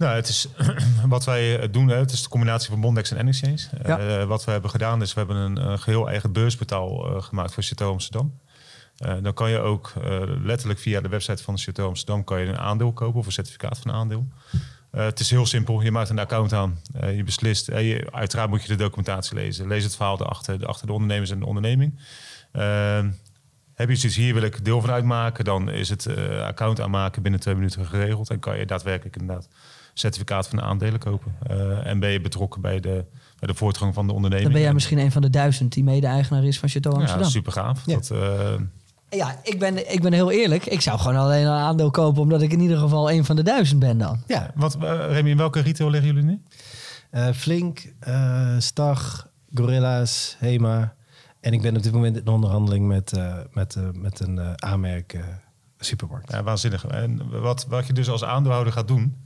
[0.00, 0.48] Nou, het is
[1.08, 1.88] wat wij eh, doen.
[1.88, 3.60] Hè, het is de combinatie van Bondex en N-Exchange.
[3.82, 3.98] Ja.
[3.98, 7.54] Eh, wat we hebben gedaan is, we hebben een, een geheel eigen beursportaal eh, gemaakt
[7.54, 8.38] voor Chateau Amsterdam.
[9.22, 9.92] Dan kan je ook
[10.42, 13.78] letterlijk via de website van Chateau Amsterdam kan je een aandeel kopen of een certificaat
[13.78, 14.28] van een aandeel.
[14.90, 15.80] Het is heel simpel.
[15.80, 16.80] Je maakt een account aan.
[17.14, 17.66] Je beslist.
[17.66, 19.66] je, uiteraard moet je de documentatie lezen.
[19.66, 21.98] Lees het verhaal erachter, de, achter de ondernemers en de onderneming.
[22.52, 23.04] Eh,
[23.74, 26.06] heb je zoiets hier wil ik deel van uitmaken, dan is het
[26.40, 28.30] account aanmaken binnen twee minuten geregeld.
[28.30, 29.48] En kan je daadwerkelijk inderdaad
[29.94, 31.34] certificaat van de aandelen kopen.
[31.46, 33.04] Eh, en ben je betrokken bij de,
[33.38, 34.42] bij de voortgang van de onderneming.
[34.42, 37.02] Dan ben jij En- misschien een van de duizend die mede-eigenaar is van Chateau ja,
[37.02, 37.30] Amsterdam.
[37.30, 37.82] super gaaf.
[37.86, 37.94] Ja.
[37.94, 38.54] Dat, eh,
[39.08, 40.66] Ja, ik ben, ik ben heel eerlijk.
[40.66, 43.42] Ik zou gewoon alleen een aandeel kopen omdat ik in ieder geval een van de
[43.42, 44.22] duizend ben dan.
[44.26, 46.42] Ja, wat, eh, Remy, in welke retail liggen jullie nu?
[47.10, 50.94] eh, Flink, eh, Stag, Gorilla's, Hema.
[51.40, 54.52] en ik ben op dit moment in onderhandeling met, eh, met, eh, met een eh,
[54.56, 55.18] aanmerk
[55.78, 56.32] supermarkt.
[56.32, 56.86] Ja, waanzinnig.
[56.86, 59.16] En wat, wat je dus als aandeelhouder gaat doen,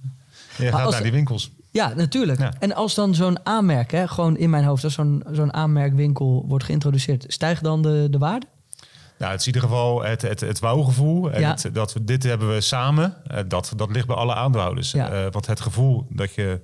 [0.56, 1.50] je gaat als- naar die winkels.
[1.70, 2.38] Ja, natuurlijk.
[2.38, 2.52] Ja.
[2.58, 6.64] En als dan zo'n aanmerk, hè, gewoon in mijn hoofd, als zo'n zo'n aanmerkwinkel wordt
[6.64, 8.46] geïntroduceerd, stijgt dan de, de waarde?
[9.18, 11.30] Nou, het is in ieder geval het, het, het wauwgevoel.
[11.32, 11.50] En Ja.
[11.50, 13.16] het, dat we, dit hebben we samen.
[13.26, 14.90] eh, Dat, dat ligt bij alle aandeelhouders.
[14.90, 15.10] Ja.
[15.10, 16.60] Eh, want het gevoel dat je,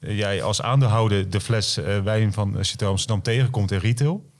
[0.00, 4.32] jij als aandeelhouder de fles eh, wijn van Chateau Amsterdam tegenkomt in retail.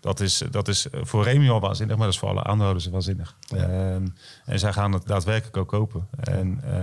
[0.00, 3.36] Dat is, dat is voor Remy al waanzinnig, maar dat is voor alle aandeelhouders waanzinnig.
[3.40, 3.56] Ja.
[3.56, 4.06] Ehm,
[4.44, 6.08] en zij gaan het daadwerkelijk ook kopen.
[6.20, 6.80] En, eh,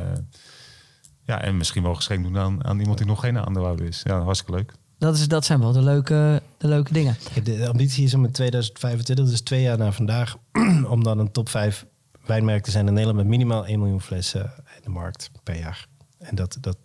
[1.26, 4.02] ja, en misschien wel geschenkt doen aan, aan iemand die nog geen aandeelhouder is.
[4.04, 4.74] Ja, hartstikke leuk.
[4.98, 7.18] Dat, is, dat zijn wel de leuke, de leuke dingen.
[7.44, 10.38] De ambitie is om in 2025, dus twee jaar na vandaag,
[10.90, 11.86] om dan een top 5
[12.26, 15.88] wijnmerk te zijn in Nederland met minimaal 1 miljoen flessen in de markt per jaar.
[16.18, 16.78] En dat, dat,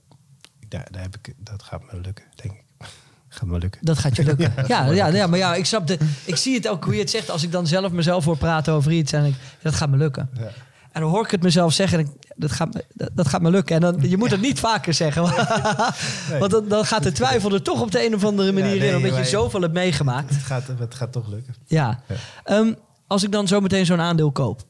[0.69, 2.65] daar, daar heb ik, dat gaat me lukken, denk ik.
[3.29, 3.85] Gaat me lukken.
[3.85, 4.53] Dat gaat je lukken.
[4.69, 7.11] Ja, ja, ja, maar ja, ik snap de, Ik zie het ook hoe je het
[7.11, 7.31] zegt.
[7.31, 10.31] Als ik dan zelf mezelf hoor praten over iets en ik, dat gaat me lukken.
[10.35, 10.51] Ja.
[10.93, 13.43] En dan hoor ik het mezelf zeggen en ik, dat, gaat me, dat, dat gaat
[13.43, 13.75] me lukken.
[13.75, 15.23] En dan, je moet het niet vaker zeggen.
[16.41, 18.89] Want dan, dan gaat de twijfel er toch op de een of andere manier nee,
[18.89, 18.97] in.
[18.97, 20.35] Omdat je zoveel hebt meegemaakt.
[20.35, 21.55] Het, gaat, het gaat toch lukken.
[21.67, 22.03] Ja.
[22.09, 22.15] Ja.
[22.45, 22.73] Ehm,
[23.07, 24.63] als ik dan zo meteen zo'n aandeel koop.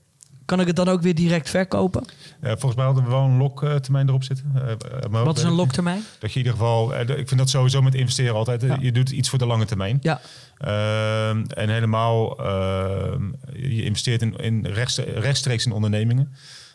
[0.45, 2.05] Kan ik het dan ook weer direct verkopen?
[2.41, 4.53] Eh, volgens mij hadden we wel een loktermijn erop zitten.
[4.55, 6.03] Eh, eh, Wat is een loktermijn?
[6.21, 8.63] Dat je in ieder geval, eh, ik vind dat sowieso met investeren altijd.
[8.63, 8.77] eh, Ja.
[8.81, 9.99] Je doet iets voor de lange termijn.
[10.03, 10.21] Ja.
[10.59, 16.33] Ehm, en helemaal, ehm, je investeert in, in rechtst- rechtstreeks in ondernemingen.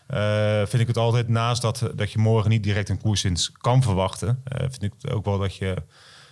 [0.08, 3.82] Eh, vind ik het altijd naast dat, dat je morgen niet direct een koerswinst kan
[3.84, 4.41] verwachten.
[4.43, 5.74] eh, vind ik het ook wel dat je,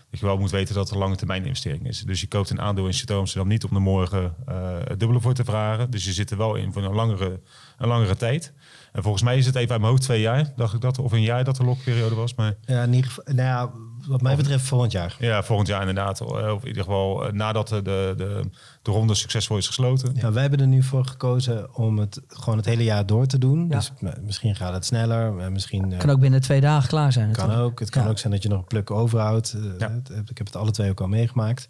[0.09, 2.01] dat je wel moet weten dat het een lange termijn investering is.
[2.01, 5.33] Dus je koopt een aandeel in Chateau Amsterdam niet om er morgen eh, dubbele voor
[5.33, 5.91] te vragen.
[5.91, 7.39] Dus je zit er wel in voor een langere,
[7.77, 8.53] een langere tijd.
[8.91, 10.99] En volgens mij is het even uit mijn hoofd twee jaar, dacht ik dat.
[10.99, 12.35] Of een jaar dat de lokperiode was.
[12.35, 13.71] Maar Ja, in ieder geval, nou ja,
[14.07, 15.15] wat mij betreft volgend jaar.
[15.19, 16.19] ja, volgend jaar inderdaad.
[16.21, 18.41] eh, Of in ieder geval eh, nadat de, de, de,
[18.81, 20.11] de ronde succesvol is gesloten.
[20.15, 23.37] Ja, wij hebben er nu voor gekozen om het gewoon het hele jaar door te
[23.37, 23.67] doen.
[23.69, 23.75] Ja.
[23.75, 27.11] Dus nou, misschien gaat het sneller, eh, misschien eh, Kan ook binnen twee dagen klaar
[27.11, 27.31] zijn.
[27.31, 27.71] kan natuurlijk.
[27.71, 27.79] ook.
[27.79, 28.09] Het kan Ja.
[28.09, 29.53] ook zijn dat je nog een pluk overhoudt.
[29.53, 29.91] Eh, Ja.
[29.91, 31.67] het- Ik heb het alle twee ook al meegemaakt.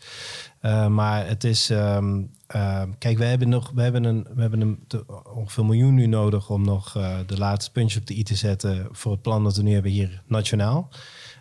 [0.59, 4.61] Eh, maar het is, ehm, ehm, kijk, we hebben nog, we hebben een, we hebben
[4.61, 8.17] een te- ongeveer een miljoen nu nodig om nog eh, de laatste puntjes op de
[8.17, 10.89] i te zetten voor het plan dat we nu hebben hier nationaal.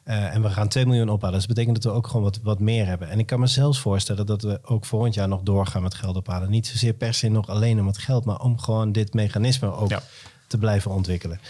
[0.04, 1.34] Eh, en we gaan 2 miljoen ophalen.
[1.38, 3.08] Dus dat betekent dat we ook gewoon wat, wat meer hebben.
[3.10, 6.16] En ik kan me zelfs voorstellen dat we ook volgend jaar nog doorgaan met geld
[6.16, 6.50] ophalen.
[6.50, 9.90] Niet zozeer per se nog alleen om het geld, maar om gewoon dit mechanisme ook
[9.90, 10.02] Ja.
[10.46, 11.40] te blijven ontwikkelen.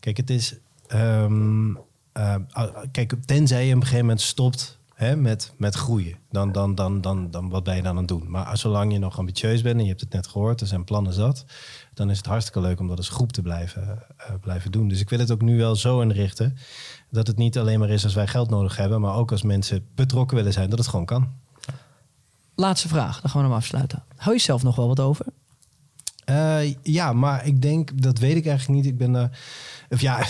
[0.00, 0.54] Kijk, het is.
[0.86, 1.74] ehm,
[2.12, 6.52] eh, ah, kijk, tenzij je op een gegeven moment stopt hè, met, met groeien, dan,
[6.52, 8.30] dan, dan, dan, dan wat ben je dan aan het doen?
[8.30, 11.12] Maar zolang je nog ambitieus bent en je hebt het net gehoord, er zijn plannen
[11.12, 11.44] zat,
[11.94, 14.88] dan is het hartstikke leuk om dat als groep te blijven, eh, blijven doen.
[14.88, 16.56] Dus ik wil het ook nu wel zo inrichten
[17.10, 19.86] dat het niet alleen maar is als wij geld nodig hebben, maar ook als mensen
[19.94, 21.28] betrokken willen zijn, dat het gewoon kan.
[22.54, 24.04] Laatste vraag, dan gaan we hem afsluiten.
[24.16, 25.26] Hou je zelf nog wel wat over?
[26.26, 28.92] Eh, ja, maar ik denk, dat weet ik eigenlijk niet.
[28.92, 29.38] Ik ben daar.
[29.88, 30.24] Of ja,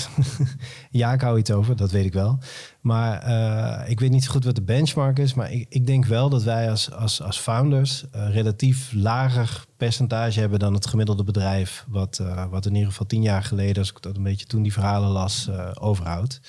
[0.91, 2.39] ja, ik hou iets over, dat weet ik wel.
[2.81, 5.35] Maar eh, ik weet niet zo goed wat de benchmark is.
[5.35, 10.41] Maar ik, ik denk wel dat wij als, als, als founders een relatief lager percentage
[10.41, 11.85] hebben dan het gemiddelde bedrijf.
[11.89, 14.63] Wat, eh, wat in ieder geval tien jaar geleden, als ik dat een beetje toen
[14.63, 16.41] die verhalen las, eh, overhoudt.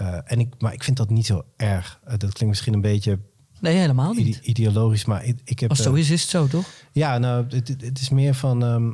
[0.00, 2.00] Eh, en ik, maar ik vind dat niet zo erg.
[2.04, 3.18] Eh, dat klinkt misschien een beetje
[3.60, 4.26] Nee, helemaal niet.
[4.26, 5.70] ide- ideologisch, maar ik, ik heb.
[5.70, 6.64] Als zo eh, is, is het zo, toch?
[6.92, 8.64] ja, nou, het, is meer van.
[8.64, 8.90] ehm,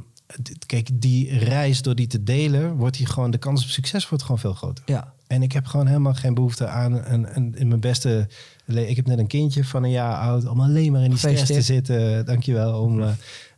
[0.67, 4.25] kijk, die reis door die te delen, wordt die gewoon de kans op succes wordt
[4.25, 4.85] gewoon veel groter.
[4.87, 5.13] Ja.
[5.27, 8.29] En ik heb gewoon helemaal geen behoefte aan een, een, in mijn beste.
[8.67, 11.47] Ik heb net een kindje van een jaar oud, om alleen maar in die stress
[11.47, 12.27] te zitten.
[12.27, 12.81] Dankjewel.
[12.83, 13.09] Om, eh,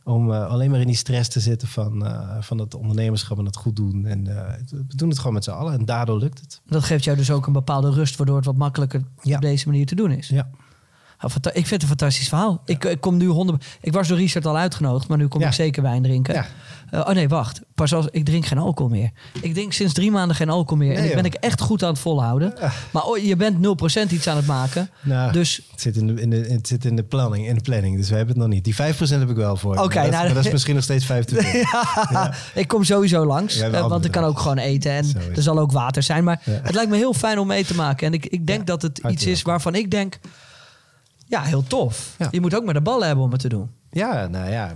[0.03, 3.45] om eh, alleen maar in die stress te zitten van, eh, van het ondernemerschap en
[3.45, 4.05] het goed doen.
[4.05, 4.23] En
[4.69, 6.61] we doen het gewoon met z'n allen en daardoor lukt het.
[6.67, 9.35] Dat geeft jou dus ook een bepaalde rust, waardoor het wat makkelijker Ja.
[9.35, 10.27] op deze manier te doen is.
[10.27, 10.49] Ja.
[11.23, 12.61] Ik vind het een fantastisch verhaal.
[12.65, 13.65] Ik, ik kom nu honderd.
[13.81, 15.47] Ik was door Richard al uitgenodigd, maar nu kom Ja.
[15.47, 16.33] ik zeker wijn drinken.
[16.33, 16.45] Ja.
[16.91, 17.61] Eh, oh nee, wacht.
[17.75, 19.09] Pas als ik drink geen alcohol meer.
[19.41, 20.95] Ik drink sinds drie maanden geen alcohol meer.
[20.95, 22.53] en ik ben ik echt goed aan het volhouden.
[22.91, 23.57] Maar oh, je bent
[24.09, 24.89] 0% iets aan het maken.
[25.01, 27.61] Nou, Dus het, zit in de, in de, het zit in de planning, in de
[27.61, 28.63] planning, dus we hebben het nog niet.
[28.63, 29.77] Die 5% heb ik wel voor.
[29.77, 31.69] Oké, nou, dat is misschien nog steeds 25.
[32.11, 33.59] ja, ik kom sowieso langs.
[33.59, 34.91] Eh, want ik kan ook gewoon eten.
[34.91, 35.05] En
[35.35, 36.23] er zal ook water zijn.
[36.23, 38.07] Maar het lijkt me heel fijn om mee te maken.
[38.07, 40.19] En ik, ik denk dat het iets is waarvan ik denk...
[41.29, 42.15] Ja, heel tof.
[42.17, 42.27] Ja.
[42.31, 43.69] Je moet ook maar de ballen hebben om het te doen.
[43.91, 44.75] Ja, nou ja,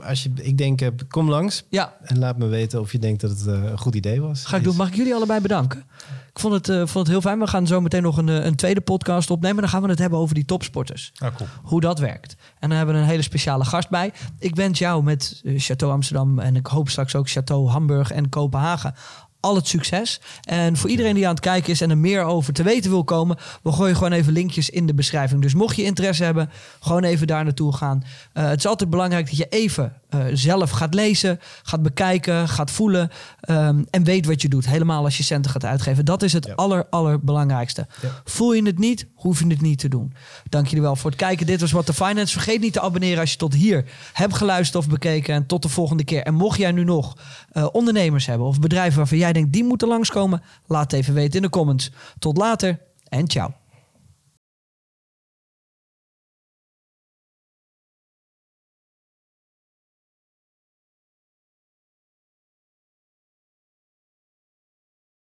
[0.00, 3.20] als je, ik denk, eh, kom langs Ja, en laat me weten of je denkt
[3.20, 4.44] dat het eh, een goed idee was.
[4.44, 4.76] Ga ik doen.
[4.76, 5.84] Mag ik jullie allebei bedanken?
[6.32, 7.38] Ik vond het, eh, vond het heel fijn.
[7.38, 9.60] We gaan zo meteen nog een, een tweede podcast opnemen.
[9.60, 11.12] Dan gaan we het hebben over die topsporters.
[11.18, 11.48] Ah, cool.
[11.62, 12.36] Hoe dat werkt.
[12.58, 14.12] En dan hebben we een hele speciale gast bij.
[14.38, 18.94] Ik wens jou met Chateau Amsterdam en ik hoop straks ook Chateau Hamburg en Kopenhagen
[19.42, 20.20] al het succes.
[20.42, 23.04] En voor iedereen die aan het kijken is en er meer over te weten wil
[23.04, 25.42] komen, we gooien gewoon even linkjes in de beschrijving.
[25.42, 28.02] Dus mocht je interesse hebben, gewoon even daar naartoe gaan.
[28.34, 32.70] Uh, het is altijd belangrijk dat je even uh, zelf gaat lezen, gaat bekijken, gaat
[32.70, 33.10] voelen
[33.50, 34.66] um, en weet wat je doet.
[34.66, 36.04] Helemaal als je centen gaat uitgeven.
[36.04, 36.52] Dat is het ja.
[36.54, 37.86] aller, allerbelangrijkste.
[38.02, 38.08] Ja.
[38.24, 40.12] Voel je het niet, hoef je het niet te doen.
[40.48, 41.46] Dank jullie wel voor het kijken.
[41.46, 42.32] Dit was What the Finance.
[42.32, 45.34] Vergeet niet te abonneren als je tot hier hebt geluisterd of bekeken.
[45.34, 46.22] En tot de volgende keer.
[46.22, 47.16] En mocht jij nu nog
[47.52, 51.36] uh, ondernemers hebben of bedrijven waarvan jij denkt die moeten langskomen, laat het even weten
[51.36, 51.90] in de comments.
[52.18, 52.78] Tot later
[53.08, 53.61] en ciao.